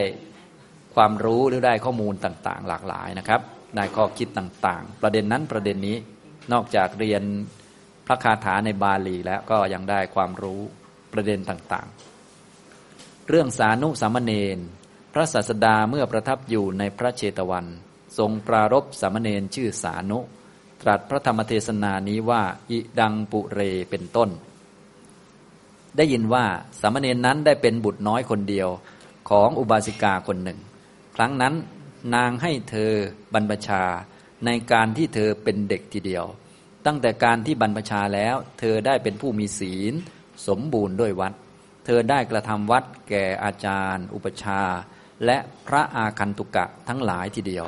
[0.94, 3.40] ความรู้หรือได้ข้อมูลต่างๆ หลากหลายนะครับ
[3.76, 5.96] ได้ข้อคิดต่างๆ ประเด็นนั้นประเด็นนี้
[6.52, 7.22] นอกจากเรียน
[8.06, 10.60] พระคาถาในบาลีแล้วก็ยังได้ความรู้
[11.12, 14.58] ประเด็นต่างๆ เรื่องสานุสามเณร
[15.12, 17.66] พระศาสดาเมื่อประทับอยู่ในพระเชตวัน
[18.18, 20.18] ทรงปรารบสามเณรชื่อสานุ
[20.82, 24.30] ตรัสพระธรรมเทศนานี้ว่าอิดังปุเรเป็นต้น
[25.96, 26.44] ได้ยินว่า
[26.80, 28.68] สามเณรนั้นได้เป็นบุตรน้อยคนเดียว
[29.30, 30.58] ของอุบาสิกาคนหนึ่ง
[31.16, 31.54] ครั้งนั้น
[32.14, 32.92] นางให้เธอ
[33.34, 33.82] บรรพชา
[34.44, 36.24] ในการที่เธอเป็นเด็กทีเดียว
[36.86, 39.94] ตั้งแต่การที่บรรพชาแล้ว เธอได้เป็นผู้มีศีล
[40.46, 41.32] สมบูรณ์ด้วยวัด
[41.84, 44.62] เธอได้กระทำวัดแก่อาจารย์ อุปชา
[45.24, 47.66] และพระอาคันตุกะทั้งหลายทีเดียว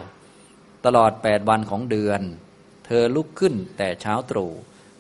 [0.85, 2.23] ตลอดแปดวันของเดือน
[2.87, 4.53] เธอลุกขึ้นแต่เช้าตรู่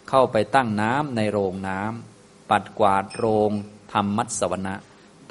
[0.08, 3.50] เข้าไปตั้งน้ำในโรงน้ำปัดกวาดโรง
[3.92, 4.74] ทำมัสวนะ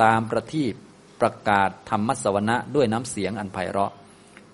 [0.01, 0.73] ตามประทีป
[1.21, 3.93] ประกาศธรรมสวนะด้วยน้ำเสียงอันไพเราะ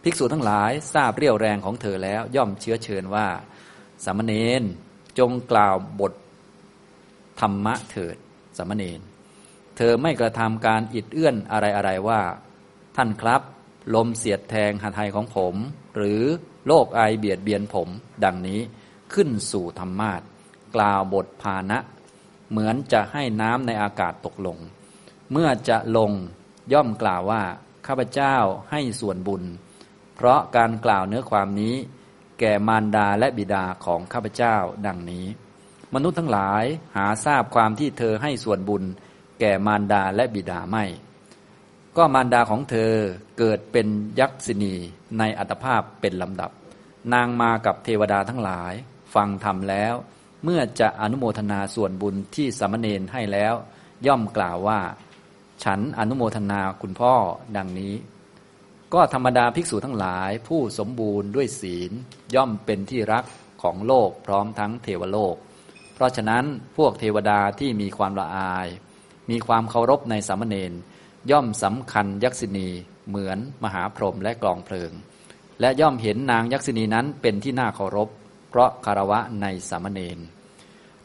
[0.04, 3.28] ภิกษุทั้งหลายทราบเรี่ยวแรงของเธอแล้วย่อมเชื้อเชิญว่า
[4.06, 4.64] สามเณร
[5.20, 6.14] จงกล่าวบท
[7.40, 8.16] ธรรมะเถิด
[8.58, 9.00] สามเณร
[9.78, 12.22] เธอไม่กระทำการอิดเอื้อนอะไรอะไรว่า
[12.96, 13.42] ท่านครับ
[13.96, 15.56] ลมเสียดแทงหัตถยของผม
[15.96, 16.24] หรือ
[16.68, 17.90] โรคไอเบียดเบียนผม
[18.24, 18.60] ดังนี้
[19.14, 20.22] ขึ้นสู่ธรรมาท
[20.76, 21.80] กล่าวบทภาณะ
[22.50, 24.58] เหมือนจะให้น้ำในอากาศตกลง
[25.32, 26.12] เมื่อจะลง
[26.74, 27.44] ย่อมกล่าวว่า
[27.88, 28.36] ข้าพเจ้า
[28.72, 29.44] ให้ส่วนบุญ
[30.16, 31.76] เพราะการกล่าวเนื้อความนี้
[32.40, 35.26] แก่มารดาและบิดาของข้าพเจ้าดังนี้
[35.94, 36.64] มนุษย์ทั้งหลาย
[36.96, 38.84] หาทราบความที่เธอให้ส่วนบุญ
[39.40, 40.86] แก่มารดาและบิดาไม่
[42.00, 42.94] ก็มารดาของเธอ
[43.38, 43.88] เกิดเป็น
[44.20, 44.76] ยักษินี
[45.20, 46.52] ในอัตภาพเป็นลำดับ
[47.14, 48.74] นางมากับเทวดาทั้งหลาย
[49.14, 49.94] ฟังธรรมแล้ว
[50.44, 53.54] เมื่อจะอนุโมทนาส่วนบุญที่สามเณรให้แล้ว
[54.08, 54.80] ย่อมกล่าวว่า
[55.64, 57.14] ฉันอนุโมทนาคุณพ่อ
[57.58, 57.94] ดังนี้
[58.94, 61.92] ก็ธรรมดาภิกษุทั้งหลายผู้สมบูรณ์ด้วยศีล
[62.36, 63.26] ย่อมเป็นที่รัก
[63.62, 65.36] ของโลกพร้อมทั้งเทวโลก
[65.94, 66.46] เพราะฉะนั้น
[66.78, 68.68] พวกเทวดาที่มีความละอาย
[69.30, 70.74] มีความเคารพในสามเณร
[71.32, 72.68] ย่อมสำคัญยักษินี
[73.08, 74.92] เหมือนมหาพรหมและกลองเพลิง
[75.60, 78.10] และย่อมเห็นนางยักษินีนั้นเป็นที่น่าเคารพ
[78.50, 80.20] เพราะคารวะในสามเณร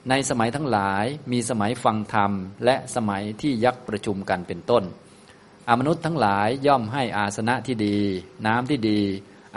[0.09, 2.33] ในสมัยทั้งหลายมีสมัยฟังธรรม
[2.65, 4.85] และสมัยที่ยักษ์ประชุมกันเป็นต้น
[5.69, 7.97] อมนุษย์ทั้งหลายย่อมให้อาสนะที่ดี
[8.47, 9.01] น้ำที่ดี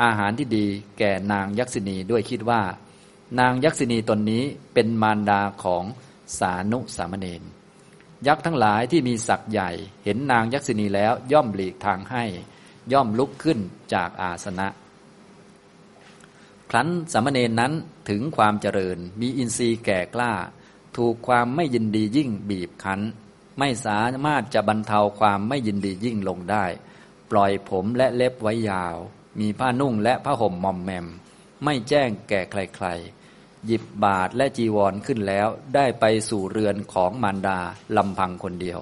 [0.01, 0.65] อาหารที่ดี
[0.97, 2.61] แก่นางยักษินีด้วยคิดว่า
[3.39, 4.43] นางยักษินีตนนี้
[4.73, 5.83] เป็นมารดาของ
[6.39, 7.43] สานุสามเณร
[8.25, 9.71] ยักษ์ทั้งหลายที่มีศักย์ใหญ่
[10.03, 12.23] เห็นนางยักษินีแล้วย่อมหลีกทางให้
[12.93, 13.59] ย่อมลุกขึ้น
[13.93, 14.67] จากอาสนะ
[16.69, 17.73] ครั้นสามเณรนั้น
[18.09, 20.33] ถึงความเจริญ มีอินทรีย์แก่กล้า
[20.97, 23.01] ถูกความไม่ยินดียิ่งบีบคั้น
[23.59, 26.65] ไม่สามารถจะบรรเทาความไม่ยินดียิ่งลงได้
[27.31, 28.97] ปล่อยผมและเล็บไว้ยาว
[29.39, 31.07] มีผ้านุ่งและผ้าห่มมอมแมม
[31.63, 33.16] ไม่แจ้งแก่ใครๆ
[33.67, 37.59] หยิบบาทและจีวรขึ้นแล้ว ได้ไปสู่เรือนของมารดา
[37.97, 38.79] ลำพังคนเดียว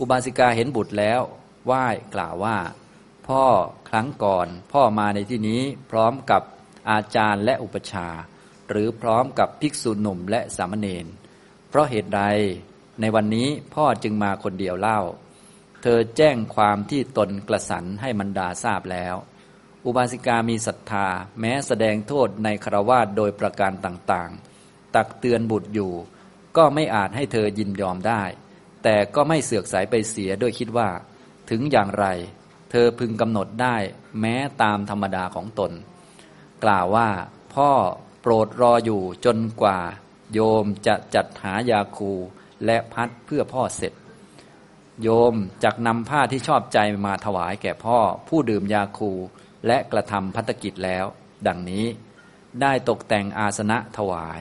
[0.00, 1.20] อุบาสิกาเห็นบุตรแล้ว
[1.66, 2.58] ไหว้กล่าวว่า
[3.28, 3.44] พ่อ
[3.88, 6.42] ครั้งก่อนพ่อมาในที่นี้พร้อมกับ
[6.90, 8.08] อาจารย์และอุปชา
[8.68, 11.06] หรือพร้อมกับภิกษุหนุ่มและสามเณร
[11.68, 12.22] เพราะเหตุใด
[13.00, 15.00] ในวันนี้พ่อจึงมาคนเดียวเล่า
[15.82, 19.14] เธอแจ้งความที่ตนกระสันให้มันดาทราบแล้ว
[19.86, 21.06] อุบาสิกามีศรัทธา
[21.40, 25.92] แม้แสดงโทษในครวาสโดยประการต่างๆ ตักเตือนบุตรอยู่
[26.56, 28.22] ก็ไม่อาจให้เธอยินยอมได้
[28.82, 30.88] แต่ก็ไม่เสือกสายไปเสียด้วยคิดว่า
[31.50, 32.06] ถึงอย่างไร
[32.70, 33.76] เธอพึงกำหนดได้
[34.20, 35.72] แม้ตามธรรมดาของตน
[36.64, 37.10] กล่าวว่า
[37.54, 37.70] พ่อ
[38.20, 39.78] โปรดรออยู่จนกว่า
[40.32, 42.12] โยมจะจัดหายาคู
[42.64, 43.92] และพัดเพื่อพ่อเสร็จ
[45.02, 49.12] โยมจักนำผ้าที่ชอบใจมาถวายแก่พ่อ ผู้ดื่มยาคู
[49.66, 51.04] และกระทำพัฒกิจแล้ว
[51.46, 51.86] ดังนี้
[52.62, 54.40] ได้ตกแต่งอาสนะถวาย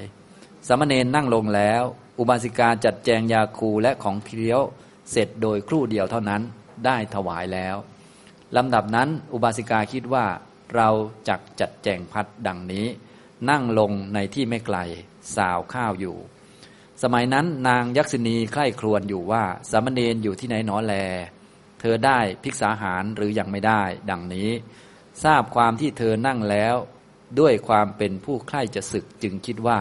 [0.67, 1.84] สมณเณรนั่งลงแล้ว
[2.19, 4.62] อุบาสิกาจัดแจงยาคูและของเคี้ยว
[5.12, 6.41] เสร็จโดยครู่เดียวเท่านั้น
[6.86, 7.75] ได้ถวายแล้ว
[8.55, 10.25] ลำดับนั้นอุบาสิกาคิดว่า
[10.75, 10.89] เรา
[11.27, 12.88] จักจัดแจงพัดดังนี้
[13.49, 14.77] นั่งลงในที่ไม่ไกล
[15.36, 16.17] สาวข้าวอยู่
[17.03, 20.93] สมัยนั้นนางยักษินีใคร่ครวญอยู่ว่าสามเณรอยู่ที่ไหนหนอแล
[21.79, 24.49] เธอได้ภิกษาหารหรือยังไม่ได้ ดังนี้
[25.23, 26.75] ทราบความที่เธอนั่งแล้ว
[27.39, 29.79] ด้วยความเป็นผู้ใคร่จะศึกจึงคิดว่า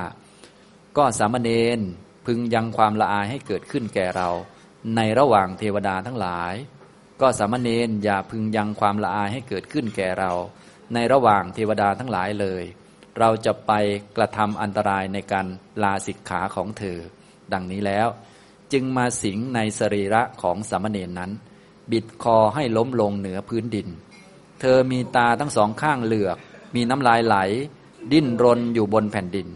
[0.96, 1.80] ก็สามเณร
[2.26, 4.30] พึงยังความละอายให้เกิดขึ้นแก่เรา
[4.96, 6.54] ในระหว่างเทวดาทั้งหลาย
[7.20, 10.32] ก็สามเณรอย่าพึงยังความละอายให้เกิดขึ้นแก่เรา
[10.94, 12.64] ในระหว่างเทวดาทั้งหลายเลย
[13.18, 13.72] เราจะไป
[14.16, 15.46] กระทำอันตรายในการ
[15.82, 16.98] ลาสิกขาของเธอ
[17.52, 18.08] ดังนี้แล้ว
[18.72, 21.30] จึงมาสิงในสรีระของสามเณรนั้น
[21.92, 23.88] บิดคอให้ล้มลงเหนือพื้นดิน
[24.60, 26.36] เธอมีตาทั้งสองข้างเหลือก
[26.74, 27.36] มีน้ำลายไหล
[28.12, 29.48] ดิ้นรนอยู่บนแผ่นดิน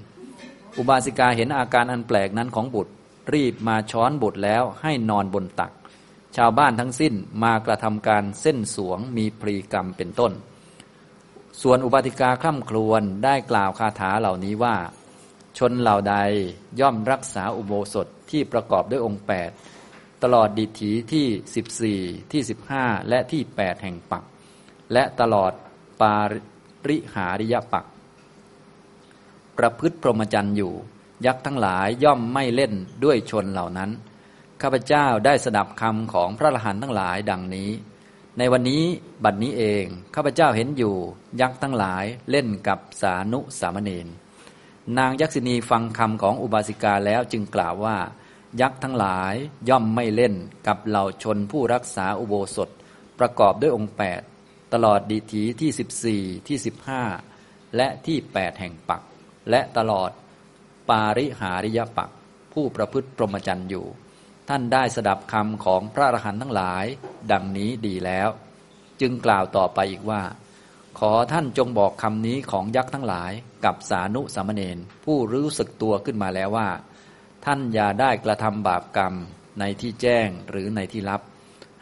[0.77, 2.93] อุบาสิกาเห็นอาการอันแปลกนั้นของบุตร
[3.35, 5.73] รีบมาช้อนบุตรแล้วให้นอนบนตัก
[6.37, 10.33] ชาวบ้านทั้งสิ้นมากระทำการเส้นสวงมีพรีกรรมเป็นต้น
[11.62, 14.77] ส่วนอุบาติกาคร่ำครวญได้กล่าวคาถาเหล่านี้ว่า
[15.59, 16.15] ชนเหล่าใด
[16.81, 19.23] ย่อมรักษาอุโบสถที่ประกอบด้วยองค์
[19.69, 22.43] 8 ตลอดดิถีที่ 14 ที่
[22.75, 24.25] 15 และที่ 8 แห่งปัก
[24.92, 25.52] และตลอด
[26.00, 26.18] ปา
[26.88, 27.85] ริหาริยปัก
[29.59, 30.72] ประพฤติพรหมจรรย์อยู่
[31.26, 32.72] ยักษ์ทั้งหลายย่อมไม่เล่น
[33.05, 33.90] ด้วยชนเหล่านั้น
[34.62, 37.70] ข้าพเจ้าได้สดับคำของพระอรหันต์ทั้งหลายดังนี้
[38.38, 38.83] ในวันนี้
[39.24, 40.94] บัดนี้เอง ข้าพเจ้าเห็นอยู่
[41.40, 44.07] ยักษ์ทั้งหลายเล่นกับสานุสามเณร
[44.98, 47.96] นางยักษินีฟังคำของอุบาสิกาแล้วจึงกล่าวว่า
[48.61, 49.35] ยักษ์ทั้งหลาย
[49.68, 50.35] ย่อมไม่เล่น
[50.66, 52.68] กับเหล่าชนผู้รักษาอุโบสถ
[53.18, 54.20] ประกอบด้วยองค์แปด
[54.72, 57.02] ตลอดดีถีที่สิบสี่ที่สิบห้า
[57.76, 59.02] และที่แปดแห่งปัก
[59.50, 60.11] และตลอด
[60.88, 62.11] ปาริหาริยปัก
[62.52, 63.87] ผู้ประพฤติปรมจันอยู่
[64.48, 66.85] ท่านได้สดับคำของพระอรหันต์ทั้งหลาย
[67.32, 68.28] ดังนี้ดีแล้ว
[69.00, 70.22] จึงกล่าวต่อไปอีกว่า
[70.98, 73.32] ขอท่านจงบอกคำนี้ของยักษ์ทั้งหลาย
[73.64, 76.68] กับสานุสามเณรผู้รู้สึกตัวขึ้นมาแล้วว่า
[77.44, 79.14] ท่านอย่าได้กระทำบาปกรรม
[79.61, 81.20] ในที่แจ้งหรือในที่ลับ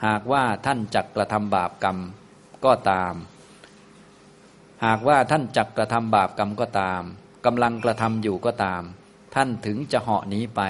[0.07, 1.98] หากว่าท่านจักกระทำบาปกรรม
[2.64, 3.14] ก็ตาม
[4.85, 7.03] หากว่าท่านจักกระทำบาปกรรมก็ตาม
[7.46, 8.83] กำลังกระทำอยู่ก็ตาม
[9.35, 10.61] ท่านถึงจะเหาะหนีไป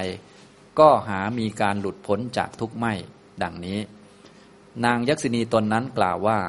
[0.79, 2.93] ก็หามีการหลุดพ้นจากทุกข์ไม่
[3.41, 3.79] ดังนี้
[4.85, 6.39] นางยักษินีตนนั้นกล่าวว่า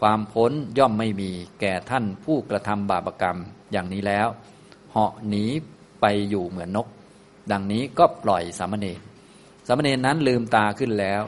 [0.00, 1.30] ความพ้นย่อมไม่มี
[1.60, 3.38] แก่ท่านผู้กระทำบาปกรรม
[3.72, 4.28] อย่างนี้แล้ว
[4.90, 5.44] เหาะหนี
[6.00, 6.86] ไปอยู่เหมือนนก
[7.52, 9.00] ดังนี้ก็ปล่อยสามเณร
[9.66, 11.22] สามเณรนั้นลืมตาขึ้นแล้ว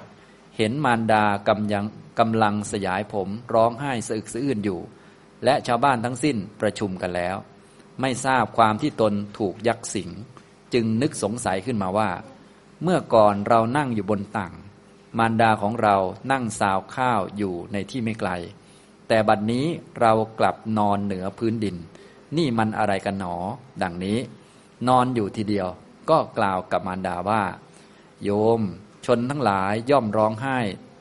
[0.57, 1.85] เห็นมารดากำยัง
[2.21, 4.81] กำลังสยายผมร้องไห้สะอึกสะอื้นอยู่
[5.45, 7.37] และชาวบ้านทั้งสิ้นประชุมกันแล้ว
[8.01, 10.11] ไม่ทราบความที่ตนถูกยักษ์สิง
[10.75, 12.11] จึงนึกสงสัยขึ้นมาว่า
[12.83, 14.53] เมื่อก่อนเรานั่งอยู่บนตัง
[15.19, 15.97] มารดาของเรา
[16.33, 18.31] นั่งสาวข้าวอยู่ในที่ไม่ไกล
[19.09, 19.67] แต่บัดนี้
[20.01, 21.77] เรากลับนอนเหนือพื้นดิน
[22.37, 23.35] นี่มันอะไรกันหนอ
[23.83, 24.19] ดังนี้
[24.89, 25.69] นอนอยู่ทีเดียว
[26.11, 27.43] ก็กล่าวกับมารดาว่า
[28.23, 28.61] โยม
[29.07, 30.59] ชนทั้งหลายย่อมร้องไห้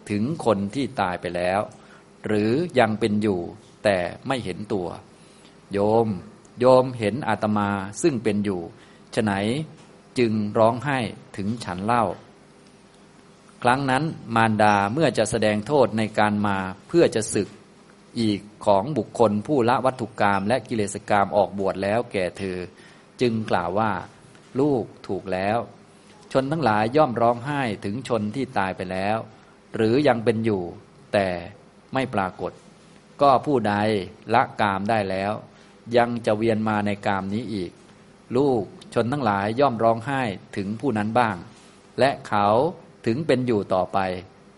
[0.10, 1.60] ถึงคนที่ตายไปแล้ว
[2.26, 3.40] หรือยังเป็นอยู่
[3.84, 4.88] แต่ไม่เห็นตัว
[5.74, 6.08] โยม
[6.60, 7.70] โยมเห็นอาตมา
[8.02, 8.62] ซึ่งเป็นอยู่
[9.16, 9.34] ฉไหน
[10.20, 11.00] จึงร้องไห้
[11.38, 12.06] ถึงฉันเล่า
[13.64, 14.04] ครั้งนั้น
[14.36, 17.50] มารดาเมื่อจะแสดงโทษในการมาเพื่อจะศึก
[18.20, 22.58] อีกของบุคคลผู้ละวัตถุกรรมและกิเลสกรรมออกบวชแล้วแก่เธอ
[23.22, 23.92] จึงกล่าวว่า
[24.60, 25.58] ลูกถูกแล้ว
[26.32, 29.18] ชนทั้งหลายย่อมร้องไห้ถึงชนที่ตายไปแล้ว
[29.76, 30.64] หรือยังเป็นอยู่
[31.14, 31.28] แต่
[31.94, 32.52] ไม่ปรากฏ
[33.22, 33.74] ก็ผู้ใด
[34.34, 35.32] ละกามได้แล้ว
[35.98, 37.72] ยังจะเวียนมาในกามนี้อีก
[38.38, 40.22] ลูกชนทั้งหลายย่อมร้องไห้
[40.58, 41.36] ถึงผู้นั้นบ้าง
[42.00, 42.48] และเขา
[43.06, 43.98] ถึงเป็นอยู่ต่อไป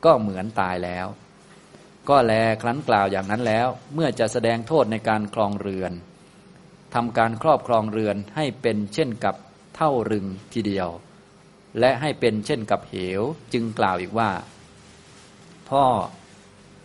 [0.06, 1.08] ก็เหมือนตายแล้ว
[2.10, 5.94] ก็แลครั้นกล่าวอย่างนั้นแล้ว เมื่อจะแสดงโทษในการคลองเรือน
[6.94, 9.36] ทำการครอบครองเรือนให้เป็นเช่นกับ
[9.76, 10.90] เท่ารึงทีเดียว
[11.80, 13.22] และให้เป็นเช่นกับเหว
[13.54, 14.30] จึงกล่าวอีกว่า
[15.72, 15.86] พ่อ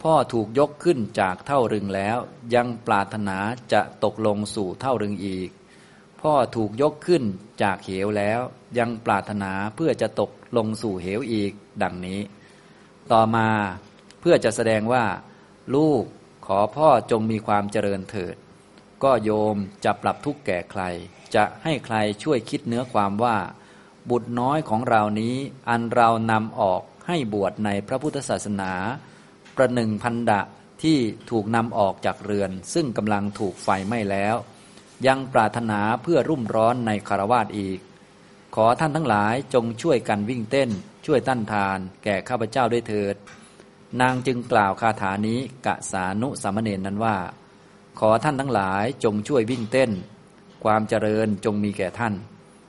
[0.03, 2.19] พ่อถูกยกขึ้นจากเท่ารึงแล้ว
[2.55, 3.39] ยังปรารถนา
[3.73, 5.51] จะตกลงสู่เท่ารึงอีก
[6.21, 7.23] พ่อถูกยกขึ้น
[7.63, 8.41] จากเหวแล้ว
[8.79, 12.21] ยังปรารถนาเพื่อจะตกลงสู่เหวอีก ดังนี้
[13.13, 13.49] ต่อมา
[14.21, 15.05] เพื่อจะแสดงว่า
[15.75, 16.03] ลูก
[16.47, 18.37] ขอพ่อจงมีความเจริญเถิด
[19.03, 20.83] ก็โยมจะปรับทุกข์แก่ใคร
[21.35, 23.37] จะให้ใครช่วยคิดเนื้อความว่า
[24.11, 25.37] บุตรน้อยของเรานี้
[25.69, 28.73] อันเรานำออก ให้บวชในพระพุทธศาสนา
[29.57, 30.41] ประหนึ่งพันดะ
[30.83, 30.99] ที่
[31.31, 34.37] ถูกนำออกจากเรือน ซึ่งกำลังถูกไฟไหม้แล้ว
[35.07, 37.79] ยังปรารถนาเพื่อรุ่มร้อนในคารวาสอีก
[38.55, 40.71] ขอท่านทั้งหลายจงช่วยกันวิ่งเต้น
[41.07, 43.17] ช่วยต้านทาน แก่ข้าพเจ้าด้วยเถิด
[44.01, 47.17] นางจึงกล่าวคาถานี้กะสานุสามเณรนั้นว่า
[47.99, 49.91] ขอท่านทั้งหลายจงช่วยวิ่งเต้น
[50.65, 52.15] ความเจริญจงมีแก่ท่าน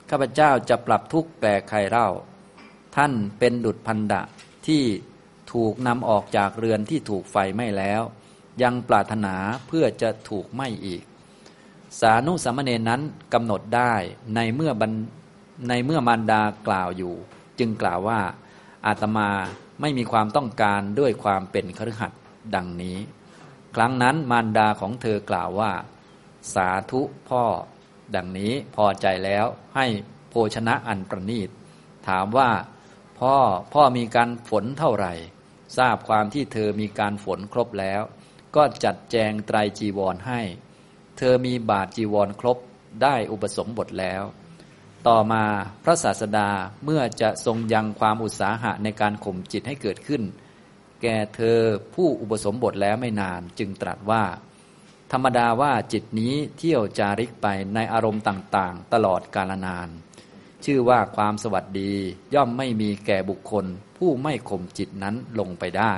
[0.10, 2.10] ข้าพเจ้าจะปรับทุกข์แก่ใครเล่า
[2.98, 4.22] ท่านเป็นดุจพันดะ
[4.68, 4.84] ที่
[5.54, 8.02] ถูกนำออกจากเรือนที่ถูกไฟไหม้แล้ว
[8.64, 9.36] ยังปรารถนา
[9.68, 11.04] เพื่อจะถูกไหม้อีก
[12.00, 13.02] สานุสามเณรนั้น
[13.34, 13.94] กำหนดได้
[14.36, 14.92] ในเมื่อบัน
[15.70, 17.14] ในเมื่อมารดากล่าวอยู่
[17.60, 18.22] จึงกล่าวว่า
[18.86, 19.30] อาตมา
[19.82, 22.12] ไม่มีความต้องการด้วยความเป็นคฤหัส
[22.56, 22.98] ดังนี้
[23.76, 25.72] ครั้งนั้นมารดาของเธอกล่าวว่า
[26.54, 27.44] สาธุพ่อ
[28.16, 29.86] ดังนี้พอใจแล้วให้
[30.30, 31.50] โภชนะอันประนีต
[32.08, 32.50] ถามว่า
[33.20, 33.38] พ่อ
[33.74, 35.14] พ่อมีการฝนเท่าไหร่
[35.78, 38.02] ทราบความที่เธอมีการฝนครบแล้ว
[38.56, 40.42] ก็จัดแจงไตรจีวรให้
[41.18, 42.58] เธอมีบาทจีวรครบ
[43.02, 44.24] ได้อุปสมบทแล้ว
[45.08, 45.44] ต่อมา
[45.84, 46.50] พระศาสดา
[46.84, 50.24] เมื่อจะทรงยังความอุตสาหะในการข่มจิตให้เกิดขึ้น
[51.02, 51.60] แก่เธอ
[51.96, 54.24] ผู้อุปสมบทแล้วไม่นานจึงตรัสว่า
[55.12, 59.90] ธรรมดาว่าจิตนี้เที่ยวจาริกไปในอารมณ์ต่างๆ ตลอดกาลนาน
[60.66, 61.94] ชื่อว่าความสวัสดี
[62.34, 63.66] ย่อมไม่มีแก่บุคคล
[63.98, 65.96] ผู้ไม่ข่มจิตนั้นลงไปได้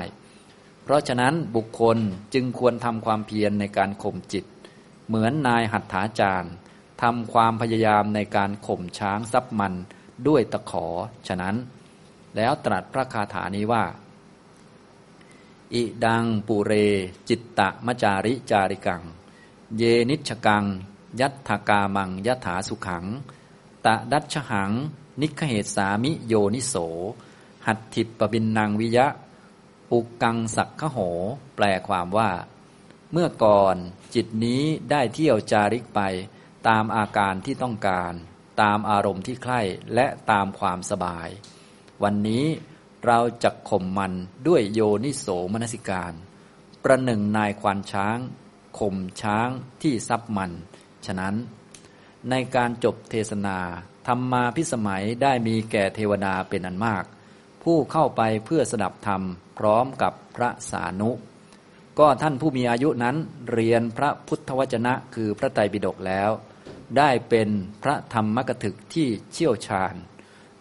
[0.84, 1.98] เพราะฉะนั้นบุคคล
[2.34, 4.46] จึงควรทำความเพียรในการข่มจิต
[5.08, 6.54] เหมือนนายหัตถาจารย์
[7.02, 9.74] ทำความพยายามในการข่มช้างซับมัน
[10.28, 10.86] ด้วยตะขอ
[11.28, 11.56] ฉะนั้น
[12.36, 13.84] แล้วตรัสพระคาถานี้ว่า
[15.74, 16.74] อิดังปุเร
[17.30, 19.02] จิตตะมจาริจาริกัง
[19.78, 20.66] เยนิชกัง
[21.20, 23.06] ยัตถกามังยถาสุขัง
[23.86, 24.72] ตะดัชหัง
[25.22, 26.76] นิคเหตสามิโยนิโส
[27.68, 29.08] หัตถิปบินนางวิยะ
[29.90, 30.98] ปุกังสักขโห
[31.56, 32.32] แปลความว่า
[33.12, 33.76] เมื่อก่อน
[34.16, 36.02] จิตนี้ได้เที่ยวจาริกไป
[36.68, 38.14] ตามอาการที่ต้องการ
[38.62, 39.62] ตามอารมณ์ที่ใคร่
[39.94, 41.28] และตามความสบาย
[42.04, 42.46] วันนี้
[43.06, 44.14] เราจะข่มมัน
[44.48, 46.14] ด้วยโยนิโสมนสิการ
[46.84, 48.18] ประหนึ่งนายควานช้าง
[48.80, 49.50] ข่มช้าง
[49.82, 50.52] ที่ซับมัน
[51.06, 51.36] ฉะนั้น
[52.30, 53.58] ในการจบเทศนา
[54.08, 57.06] ธรรมมาพิสมัยได้มีแก่เทวดาเป็นอันมาก
[57.64, 59.22] ผู้เข้าไปเพื่อสดับธรรม
[59.60, 61.12] พร้อมกับพระสานุ
[62.00, 63.16] ก็ท่านผู้มีอายุนั้น
[63.52, 66.30] เรียนพระพุทธวจนะคือพระไตรปิฎกแล้ว
[66.98, 67.50] ได้เป็น
[67.84, 69.96] พระธรรมกถึกที่เชี่ยวชาญ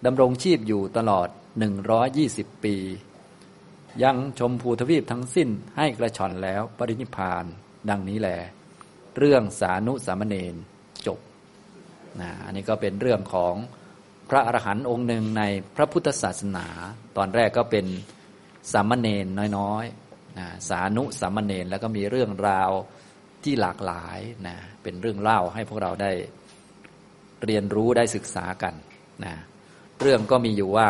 [0.05, 1.29] ดำรงชีพอยู่ตลอด
[1.97, 2.77] 120 ปี
[4.03, 7.45] ยังชมภูทวีปทั้งสิ้นให้กระชอนแล้วปรินิพาน
[7.89, 8.29] ดังนี้แหล
[9.17, 10.57] เรื่องสานุสามเณร
[12.21, 13.55] นะอันนี้ก็เป็นเรื่องของ
[14.31, 15.43] พระอรหันต์องค์หนึ่งใน
[15.77, 16.67] พระพุทธศาสนา
[17.17, 17.87] ตอนแรกก็เป็น
[18.73, 19.27] สามเณร
[19.59, 22.71] น้อยๆนะสานุสามเณรแล้วก็มีเรื่องราว
[23.45, 26.13] ที่หลากหลายนะเป็นเรื่องเล่าให้พวกเราได้
[27.45, 28.75] เรียนรู้ได้ศึกษากัน
[29.25, 29.35] นะ
[30.01, 30.89] เรื่องก็มีอยู่ว่า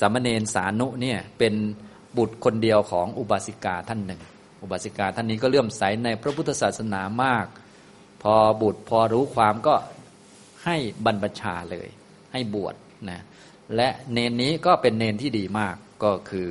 [0.00, 1.54] สามเณรสานุเนี่ยเป็น
[2.16, 4.20] บุตรคนเดียวของอุบาสิกาท่านหนึ่ง
[4.62, 7.46] อุบาสิกาท่านนี้ก็เลื่อมใสในพระพุทธศาสนามาก
[8.22, 9.74] พอบุตรพอรู้ความก็
[10.66, 11.88] ให้บรรพชาเลย
[12.32, 12.74] ให้บวช
[13.10, 13.20] นะ
[13.76, 16.48] และเนนนี้ก็เป็นเนนที่ดีมากก็คือ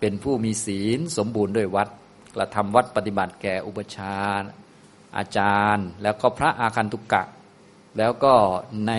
[0.00, 1.88] เป็นผู้มีศีลสมบูรณ์ด้วยวัด
[2.34, 4.16] กระทำวัดปฏิบัติแก่อุปชา
[5.16, 7.22] อาจารย์ แล้วก็พระอาคันตุกกะ
[7.98, 8.34] แล้วก็
[8.88, 8.92] ใน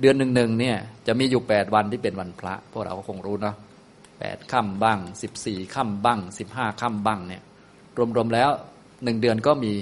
[0.00, 3.56] เดือนหนึ่งหนึ่งเนี่ยจะมีอยู่แปดวันที่เป็นวันพระ พวกเราก็คงรู้เนาะ
[4.20, 7.42] แปดค่ำบ้างสิบสี่ค่ำบ้างสิบห้าค่ำบ้างเนี่ย
[8.16, 8.50] รวมๆแล้ว
[9.04, 9.72] หนึ่งเดือนก็มี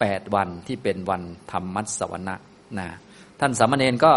[0.00, 1.22] แปดวันที่เป็นวัน
[1.52, 2.34] ธรรมมัสวนะ
[2.78, 2.88] นะ
[3.40, 4.12] ท่านสามเณรก็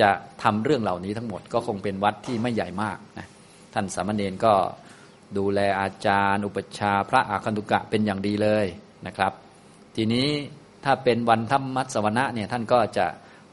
[0.00, 0.10] จะ
[0.42, 3.26] ทำเรื่องเหล่านี้ทั้งหมดก็คงเป็นวัดที่ไม่ใหญ่มากนะ
[3.74, 4.54] ท่านสามเณรก็
[5.38, 8.66] ดูแลอาจารย์ อุปชาพระอาคันตุกะเป็นอย่างดีเลย
[9.06, 9.32] นะครับ
[9.96, 10.28] ทีนี้
[10.84, 13.06] ถ้าเป็นวันธรรมมัสวนะเนี่ยท่านก็จะ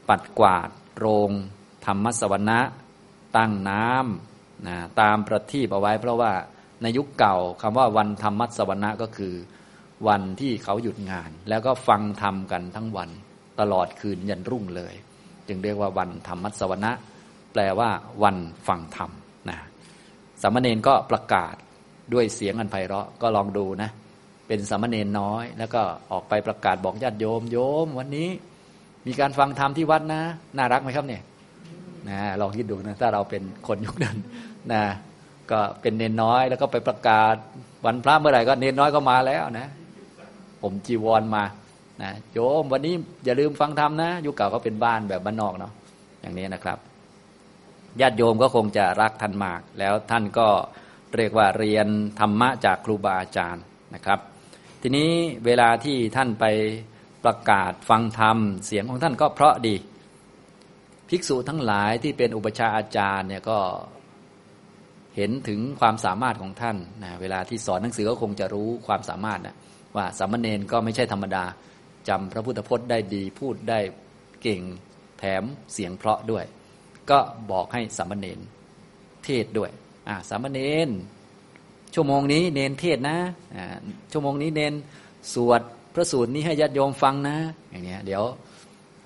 [0.08, 1.30] ปัดกวาดโรง
[1.86, 2.60] ธรรมัสวนะ
[3.36, 6.32] ตั้งน้ำนะตามประทีปเอาไว้ เพราะว่า
[6.82, 9.34] ในยุคเก่าคำว่าวันธรรมัสวนะก็คือ
[10.08, 13.10] วันที่เขาหยุดงาน แล้วก็ฟังธรรมกันทั้งวัน
[13.60, 14.94] ตลอดคืนยันรุ่งเลย
[15.48, 16.92] จึงเรียกว่าวันธรรมัสวนะ
[17.52, 17.90] แปลว่า
[18.22, 18.36] วัน
[18.66, 19.10] ฟังธรรม
[19.50, 19.58] นะ
[20.42, 21.54] สามเณรก็ประกาศ
[22.12, 23.90] ด้วยเสียงอันไพเราะก็ลองดูนะ
[24.46, 25.82] เป็นสามเณรน้อย แล้วก็
[26.12, 28.28] ออกไปประกาศบอกญาติโยมโยม วันนี้
[29.06, 30.22] มีการฟังธรรมที่วัดนะ
[30.56, 31.22] น่ารักไหมครับเนี่ย
[32.08, 34.16] นะลองคิดดูนะถ้าเราเป็นคนยุคนั้น
[34.72, 34.82] นะ
[35.50, 37.34] ก็เป็นเนนน้อย แล้วก็ไปประกาศ
[37.86, 39.68] วันพระเมื่อไหร่ก็เนนน้อยก็มาแล้วนะ
[40.62, 41.44] ผมจีวรมา
[42.02, 45.72] นะโยมวันนี้อย่าลืมฟังธรรมนะ ยุคเก่าก็เป็นบ้านแบบบ้านนอกเนาะ
[46.20, 46.78] อย่างนี้นะครับ
[48.00, 50.48] ญาติโยมก็คงจะรักท่านมาก แล้วท่านก็
[51.16, 51.86] เรียกว่าเรียน
[52.20, 53.64] ธรรมะจากครูบาอาจารย์
[53.94, 54.18] นะครับ
[54.82, 55.10] ทีนี้
[55.46, 56.44] เวลาที่ท่านไป
[57.24, 59.76] ประกาศฟังธรรม เสียงของท่านก็เพราะดี
[61.08, 63.58] ภิกษุทั้งหลายที่เป็นอุปชาอาจารย์เนี่ยก็
[65.16, 69.56] เห็นถึงความสามารถของท่านนะเวลาที่สอนหนังสือก็คงจะรู้ความสามารถนะ
[69.96, 71.44] ว่าสามเณรก็ไม่ใช่ธรรมดา
[72.08, 73.78] จำพระพุทธพจน์ได้ดีพูดได้
[74.42, 74.62] เก่ง
[75.18, 75.42] แถม
[75.72, 76.44] เสียงเพราะด้วย
[77.10, 77.18] ก็
[77.50, 78.40] บอกให้สามเณร
[79.24, 79.70] เทศด้วย
[80.08, 80.88] อ่าสามเณร
[81.94, 83.18] ชั่วโมงนี้เนนเทศนะ
[83.56, 83.76] อ่า
[84.12, 84.74] ชั่วโมงนี้เนน
[85.34, 85.62] สวด
[85.94, 87.36] พระสูตรนี้ให้ญาติโยมฟังนะ
[87.70, 88.22] อย่างเนี้ยเดี๋ยว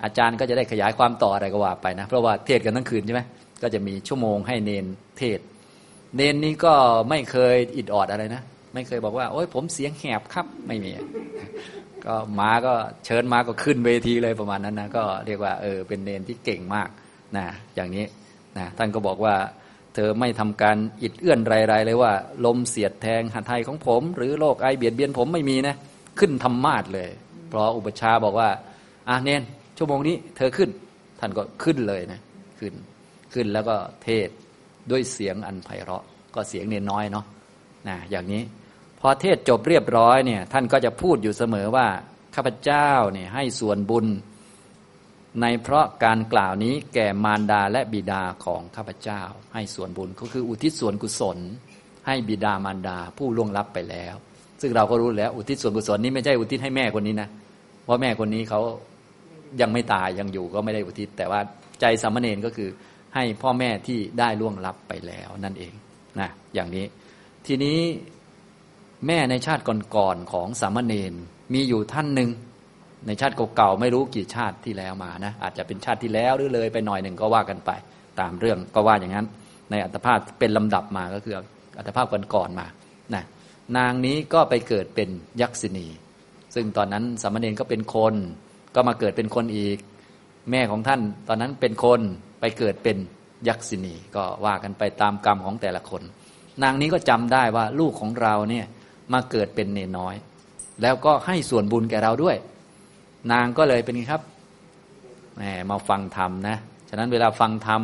[0.03, 3.21] อาจารย์ก็จะได้ขยายความต่ออะไรก็ว่าไปนะ เพราะว่าเทศกันทั้งคืนใช่ไหม
[3.61, 4.85] ก็จะมีชั่วโมงให้เนน
[5.17, 5.39] เทศ
[6.15, 6.73] เนนนี้ก็
[7.09, 8.41] ไม่เคยอิดออดอะไรนะ
[8.73, 10.91] ไม่เคยบอกว่า โอ้ยผมเสียงแหบครับไม่มี
[12.07, 12.73] ก็มาก็
[13.05, 16.89] เชิญมาก็ขึ้นเวทีเลยประมาณนั้นนะก็เรียกว่าเออเป็นเนนที่เก่งมาก
[17.37, 17.45] นะ
[17.75, 18.05] อย่างนี้
[18.57, 19.35] นะท่านก็บอกว่า
[19.95, 22.11] เธอไม่ทำการอิดเอื้อนไรๆเลยว่า
[22.45, 25.75] ลมเสียดแทงหัตถยของผม หรือโรคไอเบียดเบียนผมไม่มีนะ
[26.19, 27.09] ขึ้นธรรมาทเลย
[27.49, 28.49] เพราะอุปชาบอกว่า
[29.09, 29.41] อะเนน
[29.77, 30.69] ชั่วโมงนี้ เธอขึ้น
[31.19, 32.19] ท่านก็ขึ้นเลยนะ
[32.59, 32.73] ขึ้น
[33.33, 34.29] ขึ้นแล้วก็เทศ
[34.91, 36.03] ด้วยเสียงอันไพเราะ
[36.35, 37.25] ก็เสียงเนนน้อยเนาะ
[37.87, 38.41] นะอย่างนี้
[39.01, 41.87] พอเทศจบเรียบร้อยเนี่ยท่านก็จะพูดอยู่เสมอว่า
[42.35, 44.05] ข้าพเจ้าเนี่ยให้ส่วนบุญ
[45.41, 49.21] ในเพราะการกล่าวนี้แก่มารดาและบิดาของข้าพเจ้า
[49.53, 51.37] ให้ส่วนบุญก็คืออุทิศส่วนกุศล
[52.07, 54.15] ให้บิดามารดาผู้ล่วงลับไปแล้ว
[54.61, 57.29] ซึ่งเราก็รู้แล้วอุทิศส่วนกุศลนี้ไม่ใช่อุทิศให้แม่คนนี้นะ
[57.83, 58.61] เพราะแม่คนนี้เขา
[59.61, 61.39] ยังไม่ตายยังอยู่ก็ไม่ได้อุทิศ แต่ว่า
[61.81, 62.69] ใจสามเณรก็คือ
[63.15, 65.73] ให้พ่อแม่ที่ได้ล่วงลับไปแล้วนั่นเอง
[66.19, 66.85] นะอย่างนี้
[67.47, 67.79] ทีนี้
[69.07, 69.63] แม่ในชาติ
[69.95, 71.13] ก่อนๆของสามเณร
[71.53, 72.29] มีอยู่ท่านหนึ่ง
[73.07, 77.71] ในชาติเก่าๆไม่รู้กี่ชาติที่แล้วมานะอาจจะเป็นชาติที่แล้วหรือเลยไปหน่อยหนึ่งก็ว่ากันไป
[78.19, 79.27] ตามเรื่องก็ว่าอย่างนั้น
[79.71, 81.35] ในอัตภาพเป็นลำดับมาก็คือ
[81.77, 82.67] อัตภาพก่อนๆมา
[83.13, 83.23] นะ
[83.77, 85.09] นางนี้ก็ไปเกิดเป็น
[85.41, 85.87] ยักษินี
[86.55, 88.15] ซึ่งตอนนั้นสามเณรก็เป็นคน
[88.75, 89.77] ก็มาเกิดเป็นคนอีก
[90.51, 91.99] แม่ของท่านตอนนั้นเป็นคน
[92.39, 92.97] ไปเกิดเป็น
[93.47, 96.01] ยักษินีก็ว่ากันไปตามกรรมของแต่ละคน
[96.63, 98.65] นางนี้ก็จำได้ว่าลูกของเราเนี่ย
[99.13, 100.15] มาเกิดเป็นเนน้อย
[100.81, 102.37] แล้วก็ให้ส่วนบุญแก่เราด้วย
[103.31, 104.21] นางก็เลยเป็นไงครับ
[105.37, 106.57] แหมมาฟังธรรมนะ
[106.89, 107.81] ฉะนั้นเวลาฟังธรรม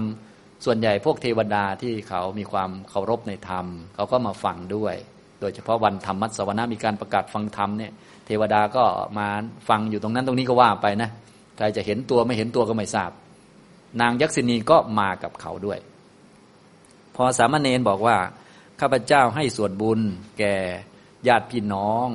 [0.66, 3.66] ส่วนใหญ่พวกเทวดาที่เขามีความเคารพในธรรม
[3.96, 4.96] เขาก็มาฟังด้วย
[5.40, 7.92] โดยเฉพาะวันธรรมมัสวนามีการประกาศฟังธรรมเนี่ย
[8.26, 8.84] เทวดาก็
[9.18, 9.28] มา
[9.70, 11.10] ฟังอยู่ตรงนั้นตรงนี้ก็ว่าไปนะ
[11.58, 13.12] ใครจะเห็นตัวไม่เห็นตัวก็ไม่ทราบ
[14.02, 15.80] นางยักษินีก็มากับเขาด้วย
[17.16, 18.18] พอสามเณรบอกว่า
[18.80, 20.00] ข้าพเจ้าให้ส่วนบุญ
[20.40, 20.56] แก่
[21.28, 22.10] ญาติพี่น้อง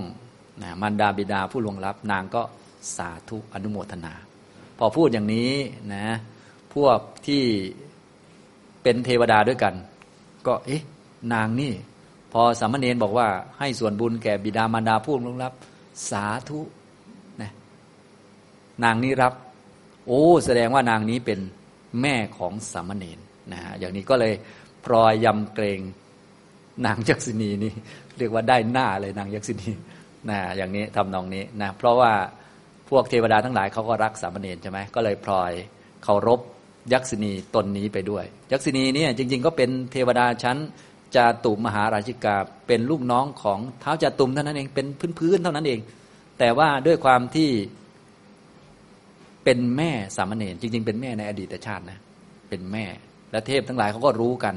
[0.62, 2.42] นะมารดาบิดาผู้ลวงลับ นางก็
[2.96, 4.14] สาธุอนุโมทนา
[4.78, 5.52] พอพูดอย่างนี้
[5.94, 6.06] นะ
[6.74, 7.44] พวกที่
[8.82, 9.74] เป็นเทวดาด้วยกัน
[10.46, 10.82] ก็เอ๊ะ
[11.32, 11.72] นางนี่
[12.32, 15.52] พอสามเณรบอกว่าให้ส่วนบุญแก่บิดามารดาผู้ลวงลับ
[16.10, 16.60] สาธุ
[17.40, 17.52] นะ
[18.84, 19.32] นางนี้รับ
[20.06, 21.40] โอ้แสดงว่านางนี้เป็น
[22.00, 23.18] แม่ของสามเณร
[23.52, 24.32] นะอย่างนี้ก็เลย
[24.84, 25.80] พลอยยำเกรง
[26.86, 27.72] นางยักษินีนี่
[28.20, 29.70] เรียกว่าได้หน้าเลยนางยักษินี
[30.30, 32.12] นะอย่างนี้ทำนองนี้นะเพราะว่า
[32.90, 35.52] พวกเทวดาทั้งหลายเขาก็รักสามเณรใช่ไหมก็เลยพลอย
[36.04, 36.40] เคารพ
[36.92, 40.56] ยักษินีตนนี้ไปด้วย ยักษินีเนี่ยจริง ๆ ก็เป็นเทวดาชั้น
[41.16, 44.86] จาตุมหาราชิกาเป็นลูกน้องของเท้าจาตุมเท่านั้นเองเป็น
[45.18, 45.80] พื้นๆเท่านั้นเอง
[46.38, 47.50] แต่ว่าด้วยความที่
[49.44, 51.98] เป็นแม่สามเณรจริง ๆ เป็นแม่ในอดีตชาตินะ
[52.48, 52.84] เป็นแม่
[53.30, 54.54] และเทพทั้งหลายเขาก็รู้กัน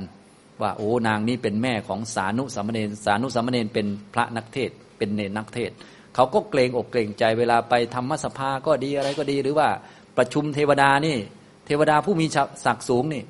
[0.61, 5.71] ว่าโอ้นางนี้เป็นแม่ของสานุสามเณรสานุสามเณรเป็นพระนักเทศ เป็นเนรนักเทศ
[6.15, 9.69] เขาก็เกรงอกเกรงใจเวลาไปธรรมสภาก็ดีอะไรก็ดีหรือว่า
[10.17, 11.17] ประชุมเทวดานี่
[11.65, 12.25] เทวดาผู้มี
[12.65, 13.23] ศักดิ์สูงนี่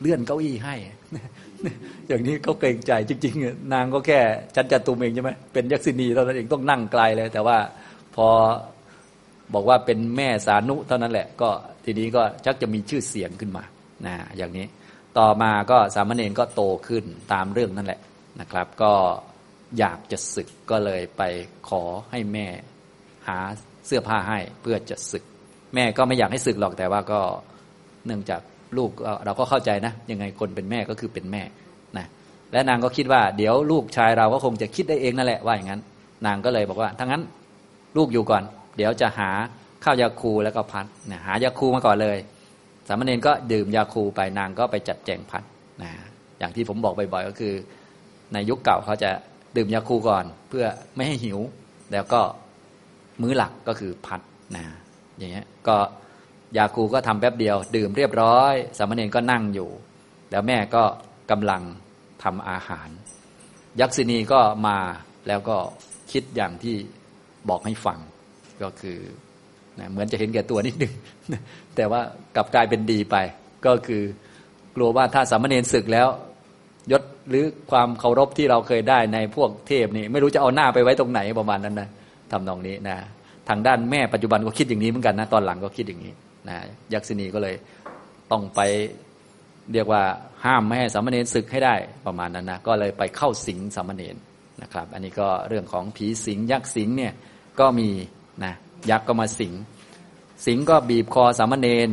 [0.00, 0.74] เลื่อนเก้าอี้ให้
[2.08, 4.20] อย่างนี้เขาเกรงใจจริงๆ นางก็แค่
[4.56, 7.58] จันจัตุมเองใช่ไหมเป็นยักษินีเท่านั้นเองต้องนั่งไกลเลย แต่ว่า
[8.16, 8.28] พอ
[9.54, 11.50] บอกว่าเป็นแม่สานุเท่านั้นแหละ ก็
[11.84, 13.64] ทีนี้ก็ชักจะมีชื่อเสียงขึ้นมา
[14.06, 14.66] นะอย่างนี้
[15.18, 18.00] ต่อมาก็สามเณรก็โตขึ้นตามเรื่องนั่นแหละ
[18.40, 18.92] นะครับ ก็
[19.78, 21.22] อยากจะศึกก็เลยไป
[21.68, 22.46] ขอให้แม่
[23.28, 23.38] หา
[23.86, 25.24] เสื้อผ้าให้เพื่อจะศึก
[25.74, 27.20] แม่ก็ไม่อยากให้ศึกหรอกแต่ว่าก็
[28.06, 28.40] เนื่องจาก
[28.76, 28.90] ลูก
[29.24, 31.42] เราก็เข้าใจนะ ยังไงคนเป็นแม่ก็คือเป็นแม่
[31.98, 32.06] นะ
[32.52, 35.80] และนางก็คิดว่าเดี๋ยวลูกชายเราก็คงจะคิดได้เองนั่นแหละว่าอย่างนั้น
[36.26, 37.22] นางก็เลยบอกว่าถ้างั้น
[37.96, 38.42] ลูกอยู่ก่อน
[38.76, 39.30] เดี๋ยวจะหา
[39.84, 42.18] ข้าวยาคูแล้วก็พัดนะหายาคูมาก่อนเลย
[42.92, 45.42] สามเณรก็ดื่มยาคูไปนางก็ไปจัดแจงพัด
[45.82, 45.90] นะ
[46.38, 47.54] อย่างที่ผมบอกบ่อยๆก็คือ
[48.32, 49.10] ในยุคเก่าเขาจะ
[49.56, 51.38] ดื่มยาคูก่อน เพื่อไม่ให้หิว
[51.92, 52.20] แล้วก็
[53.22, 54.20] มื้อหลักก็คือพัด
[54.56, 54.64] นะ
[55.18, 55.76] อย่างเงี้ยก็
[56.56, 59.70] ยาคูก็ทำแป๊บเดียว ดื่มเรียบร้อย สามเณรก็นั่งอยู่
[60.30, 60.84] แล้วแม่ก็
[61.30, 61.62] กำลัง
[62.22, 62.88] ทำอาหาร
[63.80, 64.78] ยักษินีก็มา
[65.28, 65.56] แล้วก็
[66.12, 66.76] คิดอย่างที่
[67.48, 67.98] บอกให้ฟัง
[68.62, 68.98] ก็คือ
[69.80, 70.92] นะเหมือนจะเห็นแก่ตัวนิดนึง
[71.76, 72.00] แต่ว่า
[72.36, 73.16] กลับกลายเป็นดีไป
[73.66, 74.02] ก็คือ
[74.76, 76.08] กลัวว่าถ้าสามเณรศึกแล้ว
[76.92, 81.88] ยศหรือความเคารพที่เราเคยได้ในพวกเทพนี่ไม่รู้จะเอาหน้าไปไว้ตรงไหนประมาณนั้นนะ
[82.32, 82.96] ทำนองนี้นะ
[83.48, 86.12] ทางด้านแม่ปัจจุบันก็คิดอย่างนี้เหมือนกันนะตอนหลังก็คิดอย่างนี้
[86.48, 86.56] นะ
[86.92, 87.54] ยักษินีก็เลย
[88.30, 88.60] ต้องไป
[89.72, 90.02] เรียกว่า
[90.44, 91.74] ห้ามไม่ให้สามเณรศึกให้ได้
[92.06, 94.16] ประมาณนั้นนะก็เลยไปเข้าสิงสามเณร
[94.62, 97.12] นะครับ อันนี้ก็เรื่องของผีสิงยักษ์สิงเนี่ย
[97.60, 97.88] ก็มี
[98.44, 98.54] นะ
[98.90, 99.52] ยักษ์ก็มาสิง
[100.46, 101.90] สิงก็บีบคอสามเณร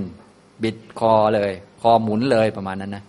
[0.64, 3.04] บิดคอเลย คอหมุนเลยประมาณนั้นนะ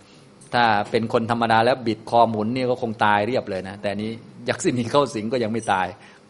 [0.53, 4.11] ถ้าเป็นคนธรรมดาแล้วบิดคอหมุนนี่ก็คงตายเรียบเลยนะ แต่นี้
[4.49, 5.87] ยักษ์สินีเข้าสิงก็ยังไม่ตาย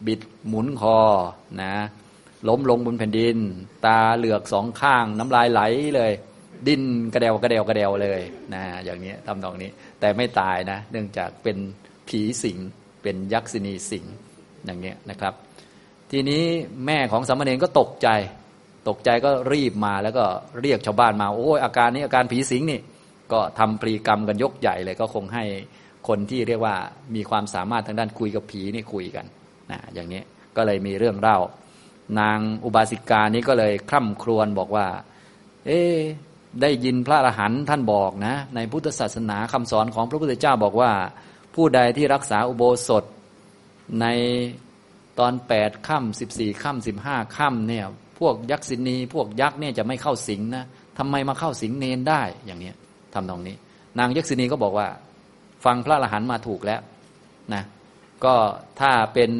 [0.08, 0.98] บิดหมุนคอ
[1.62, 1.74] นะ
[2.48, 3.38] ล้มลงบนแผ่นดิน
[3.86, 5.62] ตาเหลือกสองข้าง น้ำลายไหล
[5.96, 6.12] เลย
[6.68, 6.84] ดิ้น
[7.14, 8.22] กระเดวกระเดวกระเดวเลย
[8.54, 9.70] นะอย่างนี้ทำนองนี้
[10.00, 11.58] แต่ไม่ตายนะ เนื่องจากเป็น
[12.08, 12.58] ผีสิง
[13.02, 14.06] เป็นยักษินีสิง
[14.66, 15.34] อย่างนี้นะครับ
[16.12, 16.44] ทีนี้
[16.86, 18.08] แม่ของสามเณรก็ตกใจ
[18.90, 20.26] ตกใจก็รีบมาแล้วก็
[20.62, 22.80] เรียกชาวบ้านมา โอ้ยอาการนี้อาการผีสิงนี่
[23.32, 25.44] ก็ทำปรีกรรมกันยกใหญ่เลยก็คงให้
[26.08, 26.76] คนที่เรียกว่า
[27.16, 29.26] มีความสามารถทางด้านคุยกับผีนี่คุยกัน
[29.72, 30.22] นะอย่างนี้
[30.56, 31.38] ก็เลยมีเรื่องเล่า
[32.20, 34.88] นางอุบาสิกานี้ก็เลยคร่ำครวญบอกว่า
[35.68, 35.82] เอ๊
[36.62, 40.92] ได้ยินพระอรหันต์ท่านบอกนะ ในพุทธศาสนาคำสอนของพระพุทธเจ้าบอกว่า
[41.56, 43.04] ผู้ใดที่รักษาอุโบสถ
[44.02, 44.06] ใน
[45.20, 47.86] ตอนแปดค่ำสิบสี่ค่ำสิบห้าค่ำเนี่ย
[48.20, 50.66] พวกยักษินี พวกยักษ์เนี่ยจะไม่เข้าสิงนะ
[50.98, 52.72] ทำไมมาเข้าสิงเนนได้อย่างนี้
[53.14, 53.56] ทำตรงนี้
[54.00, 54.88] นางยักษินีก็บอกว่า
[55.66, 56.82] ฟังพระอรหันต์มาถูกแล้ว
[57.54, 57.64] นะ
[58.26, 58.36] ก็
[58.80, 59.32] ถ้าเป็น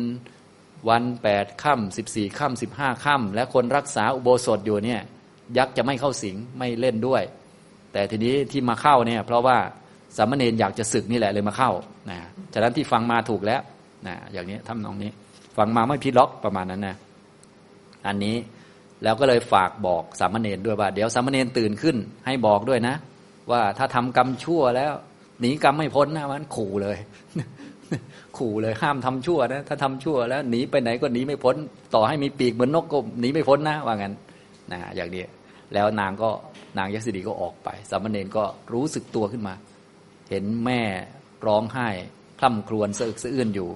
[0.90, 5.02] วันแปดค่ำสิบสี่ค่ำสิบห้าค่ำและคนรักษาอุโบสถอยู่เนี่ย
[5.58, 7.24] ยักษ์จะไม่เข้าสิงไม่เล่นด้วย
[7.94, 9.58] แต่ทีนี้ที่มาเข้าเนี่ยเพราะว่า
[10.18, 11.72] สามเณรอยากจะศึกนี่แหละเลยมาเข้า
[12.10, 12.20] นะ
[12.54, 13.62] ฉะนั้นที่ฟังมาถูกแล้ว
[14.08, 15.12] นะอย่างนี้ทำนองนี้
[15.58, 16.96] ฟังมาไม่พิล็อกประมาณนั้นนะ
[18.08, 18.36] อันนี้
[19.04, 21.96] แล้วก็เลยฝากบอกสามเณรด้วยว่า เดี๋ยวสามเณรตื่นขึ้น
[22.26, 22.96] ให้บอกด้วยนะ
[23.52, 24.94] ว่าถ้าทำกรรมชั่วแล้ว
[25.40, 26.98] หนีกรรมไม่พ้นนะมันขู่เลย
[28.38, 31.56] ขู่เลยห้ามทำชั่วนะถ้าทำชั่วแล้วหนีไปไหนก็หนีไม่พ้น
[31.96, 34.14] ต่อให้มีปีกเหมือนนกก็หนีไม่พ้นนะว่างั้น
[34.72, 35.24] นะอย่างนี้
[35.74, 36.30] แล้วนางก็
[36.78, 38.44] นางยักษิดีก็ออกไป สามเณรก็
[38.74, 39.54] รู้สึกตัวขึ้นมา
[40.30, 40.82] เห็นแม่
[41.48, 41.88] ร้องไห้
[42.40, 43.70] คล่ำครวญสะอึกสะอื้นอยู่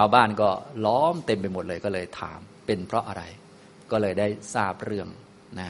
[0.00, 0.50] ชาวบ้านก็
[0.84, 3.22] ล้อมเต็มไปหมดเลยก็เลยถามเป็นเพราะอะไร
[3.90, 5.08] ก็เลยได้ทราบเรื่อง
[5.60, 5.68] นะ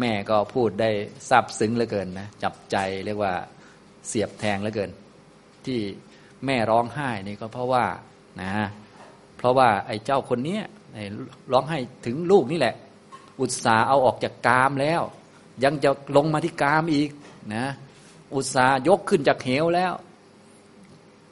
[0.00, 0.90] แม่ก็พูดได้
[1.28, 3.32] ซาบซึ้งเหลือเกินนะจับใจเรียกว่า
[4.08, 4.90] เสียบแทงเหลือเกิน
[5.66, 5.80] ที่
[6.46, 7.84] แม่ร้องไห้นี่ก็เพราะว่า
[8.42, 8.50] นะ
[9.36, 10.58] เพราะว่าไอ้เจ้าคนนี้
[11.52, 12.74] ร้องไห้ถึงลูกนี่แหละ
[13.40, 15.02] อุตสาห์เอาออกจากกามแล้ว
[15.64, 17.10] ยังจะลงมาที่กามอีก
[17.54, 17.66] นะ
[18.34, 19.92] อุตสาห์ยกขึ้นจากเหวแล้ว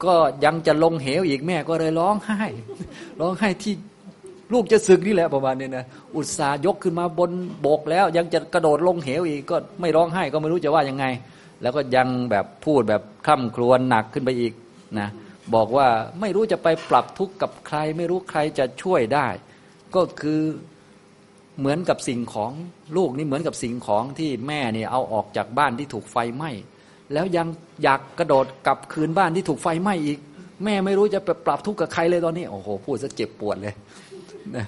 [0.05, 0.15] ก็
[0.45, 2.43] ยังจะลงเหวอีกแม่ก็เลยร้องไห้
[3.21, 3.75] ร้องไห้ที่
[4.53, 5.85] ลูกจะสึกนี่แหละประมาณนี้นะ
[6.17, 7.31] อุตสาห์ยกขึ้นมาบน
[7.61, 11.05] โบกแล้ว ยังจะกระโดดลงเหวอีกก็ไม่ร้องไห้ก็ไม่รู้จะว่ายังไง
[11.63, 14.53] แล้วก็ยังแบบพูดแบบคร่ำครวญหนักขึ้นไปอีก
[14.99, 15.09] นะ
[15.55, 15.89] บอกว่า
[16.21, 19.29] ไม่รู้จะไปปรับทุกข์กับใคร ไม่รู้ใครจะช่วยได้
[19.95, 20.41] ก็คือ
[21.59, 22.53] เหมือนกับสิ่งของ
[22.97, 26.51] ลูกนี่เหมือนกับสิ่งของที่แม่เนี่ยเอาออกจากบ้านที่ถูกไฟไหม้
[27.13, 27.47] แล้วยัง
[27.83, 30.19] อยากกระโดดกลับคืนบ้านที่ถูกไฟไหม้อีก
[30.65, 33.75] แม่ไม่รู้จะไปปรับทุกข์กับใครเลยตอนนี้ โอ้โห พูดซะเจ็บปวดเลย
[34.57, 34.65] นะ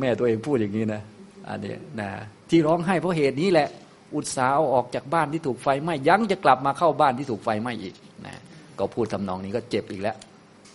[0.00, 1.02] แม่ตัวเองพูดอย่างนี้นะ
[1.48, 2.08] อันนี้นะ
[2.50, 3.68] ที่ร้องไห้เพราะเหตุนี้แหละ
[4.14, 7.94] อุตสาห์ออกจากบ้านที่ถูกไฟไหม้ยังจะกลับมาเข้าบ้านที่ถูกไฟไหม้อีก
[8.26, 8.34] นะ
[8.78, 10.16] ก็พูดทำนองนี้ก็เจ็บอีกแล้ว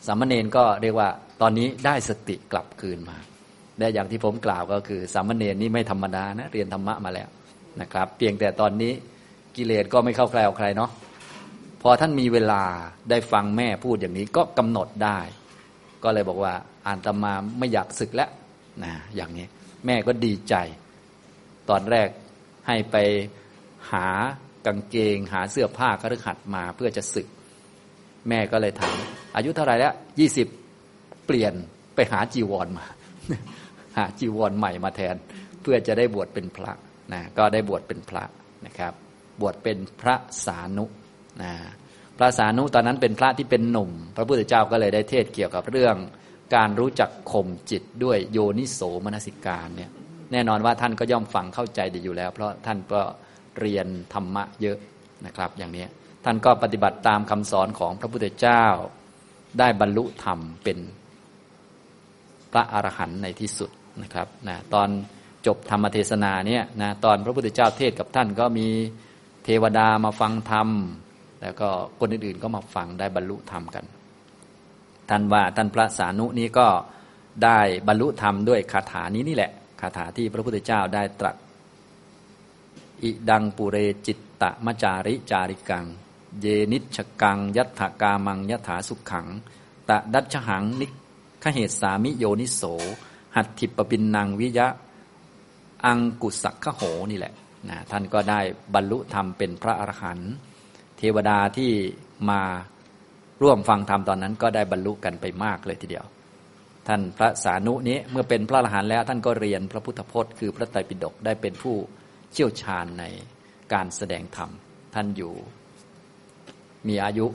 [0.08, 1.10] สามเณรก็เรียกว่า
[1.42, 3.18] ตอนนี้ได้สติกลับคืนมา
[3.80, 7.30] และอย่างที่ผมกล่าวก็คือสามเณรนี่ไม่ธรรมดานะเรียนธรรมะมาแล้ว
[7.82, 8.94] นะครับ เพียงแต่ตอนนี้
[9.58, 10.92] กิเลสก็ไม่เข้าใครเอาใครเนาะ
[11.82, 12.64] พอท่านมีเวลา
[13.10, 15.20] ได้ฟังแม่พูดอย่างนี้ก็กำหนดได้
[16.04, 16.54] ก็เลยบอกว่า
[16.88, 18.30] อ่านตมาไม่อยากศึกแล้ว
[18.84, 19.46] นะอย่างนี้
[19.86, 20.56] แม่ก็ดีใจ
[21.70, 22.08] ตอนแรก
[22.68, 22.96] ให้ไป
[23.92, 24.08] หา
[24.66, 27.28] กางเกง หาเสื้อผ้าคฤหัสถ์มาเพื่อจะศึก
[28.30, 28.96] แม่ก็เลยถาม
[29.36, 30.48] อายุเท่าไหร่แล้วยี่สิบ
[31.26, 31.54] เปลี่ยน
[31.96, 32.86] ไปหาจีวรมา
[33.98, 35.16] หาจีวรใหม่มาแทน
[35.62, 36.72] เพื่อจะได้บวชเป็นพระ
[37.14, 38.24] นะก็ได้บวชเป็นพระ
[38.66, 38.94] นะครับ
[39.42, 40.16] บวชเป็นพระ
[40.46, 40.86] สานุ
[41.42, 41.52] นะ
[42.18, 45.96] พระสานุตอนนั้นเป็นพระที่เป็นหนุ่ม พระพุทธเจ้าก็เลยได้เทศเกี่ยวกับเรื่อง
[46.56, 49.92] การรู้จักข่มจิตด้วยโยนิโสมนสิการเนี่ย
[50.32, 53.02] แน่นอนว่าท่านก็ย่อมฟังเข้าใจดีอยู่แล้ว เพราะท่านก็
[53.60, 54.78] เรียนธรรมะเยอะ
[55.26, 55.86] นะครับ อย่างนี้
[56.26, 58.66] ท่านก็ปฏิบัติตามคำสอนของพระพุทธเจ้า
[59.60, 60.78] ได้บรรลุธรรมเป็น
[62.52, 63.70] พระอรหันต์ในที่สุด
[64.04, 64.90] นะครับนะตอน
[65.48, 68.68] จบธรรมเทศนาเนี่ยนะตอนพระพุทธเจ้าเทศกับท่านก็มี
[69.50, 70.70] ทวดามาฟังธรรม
[71.42, 71.70] แล้วก็
[72.00, 73.86] คนอื่นๆก็มาฟังได้บรรลุธรรมกัน
[75.10, 76.68] ท่านว่าท่านพระสานุนี้ก็
[77.44, 81.36] ได้บรรลุธรรมด้วยคาถานี้นี่แหละคาถาที่พระพุทธเจ้าได้ตรัส
[83.04, 83.78] อิดังปุเร
[84.08, 85.86] จิตตะมจาริจาริกัง
[86.42, 89.28] เยนิชกัง ยัตถกามังยถาสุขขัง
[89.90, 90.88] ตะดัชหังนิ
[91.44, 92.62] ขเหตสามิโยนิโส
[93.36, 94.68] หัตถิปปินนางวิยะ
[95.86, 96.82] อังกุสักขโห
[97.12, 97.34] นี่แหละ
[97.70, 98.40] นะท่านก็ได้
[98.76, 100.32] บรรลุธรรมเป็นพระอรหันต์
[100.98, 101.72] เทวดาที่
[102.30, 102.42] มา
[103.42, 106.06] ร่วมฟังธรรมตอนนั้นก็ได้บรรลุกันไปมากเลยทีเดียว
[106.88, 111.76] ท่านพระสานุนี้เมื่อเป็นพระอรหันต์แล้วท่านก็เรียนพระพุทธพจน์คือพระไตรปิฎกได้เป็นผู้
[112.34, 113.06] เชี่ยวชาญใน
[113.74, 114.50] การแสดงธรรม
[114.96, 115.34] ท่านอยู่
[116.88, 117.26] มีอายุ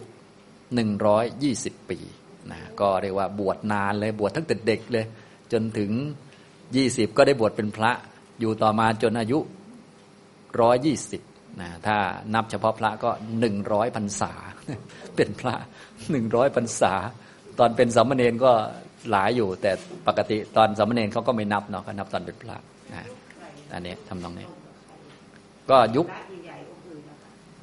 [0.75, 1.99] หนึ่งร้อยยี่สิบปี
[2.51, 5.07] นะก็เรียกว่าบวชนานเลยบวชตั้งแต่เด็กเลย
[5.53, 5.91] จนถึง
[6.77, 7.93] ยี่สิบก็ได้บวชเป็นพระ
[8.41, 9.39] อยู่ต่อมาจนอายุ
[10.61, 11.23] ร้อยยี่สิบ
[11.61, 11.97] นะถ้า
[12.35, 14.33] นับเฉพาะพระก็หนึ่งร้อยพรรษา
[15.17, 15.55] เป็นพระ
[16.11, 16.95] หนึ่งร้อยพรรษา
[17.59, 18.53] ตอนเป็นสามเณรก็
[19.11, 19.73] หลายอยู่ แต่
[20.07, 22.57] ปกติตอนสามเณรเขาก็ไม่นับเนาะเขานับตอนเป็นพระ
[22.95, 23.05] นะ
[23.73, 24.47] อันนี้ทำตรงนี้
[25.71, 26.07] ก็ยุค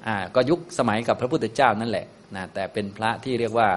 [0.07, 3.69] อ่าก็ยุคสมัยกับพระพุทธเจ้านั่นแหละนะแต่เป็นพระที่เรียกว่า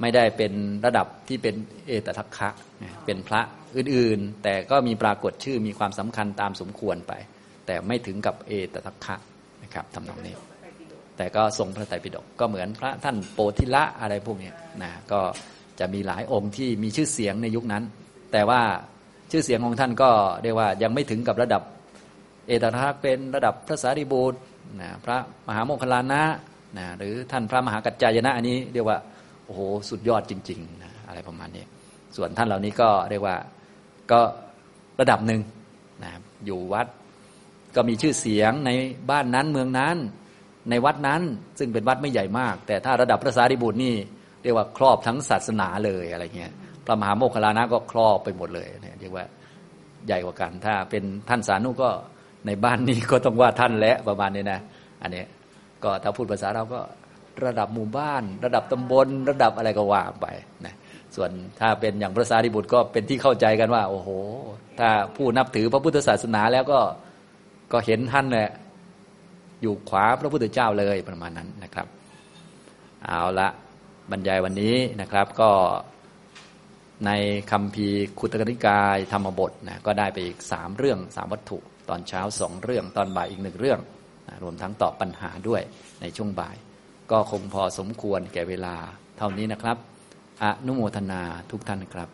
[0.00, 0.52] ไม่ได้เป็น
[0.84, 1.54] ระดับที่เป็น
[1.86, 2.48] เอตทัคคะ
[3.04, 3.40] เป็นพระ
[3.76, 7.12] อื่นๆ แต่ก็มีปรากฏชื่อมีความสำคัญตามสมควรไป
[7.66, 9.16] แต่ไม่ถึงกับเอตทัคคะ
[9.62, 10.34] นะครับทำนองนี้
[11.16, 14.50] แต่ก็ทรงพระไตรปิฎกก็เหมือนพระท่านโปธิละอะไรพวกนี้
[14.82, 15.20] นะก็
[15.80, 17.82] จะมีหลายองค์ที่มีชื่อเสียงในยุคนั้น
[18.32, 18.60] แต่ว่า
[19.30, 20.10] ชื่อเสียงของท่านก็
[20.42, 21.62] เรียกว่ายังไม่ถึงกับระดับ
[22.46, 24.38] เอตทัคเป็นระดับพระสารีบุตร
[24.80, 26.22] นะพระมหาโมคคลานะ
[26.78, 28.98] นะหรือท่านพระมหากัจจายนะอันนี้เรียกว่า
[29.46, 31.64] โอ้โหสุดยอดจริงๆนะอะไรประมาณนี้
[32.16, 33.36] ส่วนท่านเหล่านี้ก็เรียกว่า
[34.12, 34.20] ก็
[35.00, 35.40] ระดับหนึ่ง
[36.02, 36.10] นะ
[36.46, 36.86] อยู่วัด
[37.76, 38.70] ก็มีชื่อเสียงใน
[39.10, 39.96] บ้านนั้นเมืองนั้น
[40.70, 41.22] ในวัดนั้น
[41.58, 43.94] ซึ่งเป็นวัดไม่ใหญ่มาก แต่ถ้าระดับพระสารีบุตรนี่
[44.42, 46.52] เรียกว่าครอบทั้งศาสนาเลยอะไรเงี้ย
[46.86, 49.24] พระมหาโมคคลานะก็ครอบไปหมดเลยเนี่ยเรียกว่า
[50.06, 51.90] ใหญ่กว่ากัน ถ้าเป็นท่านสานุก็
[52.46, 54.60] ในบ้านนี้ก็ต้องว่าท่านและประมาณนี้นะ
[55.02, 55.24] อันนี้
[55.84, 56.80] ก็ถ้าพูดภาษาเราก็
[57.44, 60.26] ระดับหมู่บ้าน ระดับตำบล ระดับอะไรก็ว่าไป
[60.66, 60.74] นะ
[61.16, 64.08] ส่วนถ้าเป็นอย่างพระสารีบุตรก็เป็นที่เข้าใจกันว่า โอ้โห
[64.78, 66.80] ถ้าผู้นับถือพระพุทธศาสนาแล้วก็
[67.72, 68.50] ก็เห็นท่านแหละ
[69.62, 71.86] อยู่ขวาพระพุทธเจ้าเลยประมาณนั้นนะครับ
[73.04, 73.48] เอาละ
[74.10, 75.50] บรรยายวันนี้นะครับก็
[77.06, 77.10] ใน
[77.50, 77.88] คำพี
[78.18, 81.58] คุตกนิกายธรรมบทนะก็ได้ไปอีกสามเรื่องสามวัตถุ
[81.88, 83.80] ตอนเช้าสองเรื่อง ตอนบ่ายอีกหนึ่งเรื่อง
[84.28, 85.62] นะรวมทั้งตอบปัญหาด้วย
[86.00, 86.56] ในช่วงบ่าย
[87.10, 88.76] ก็คงพอสมควรแก่เวลา
[89.18, 89.76] เท่านี้นะครับ
[90.42, 92.08] อนุโมทนาทุกท่านครับ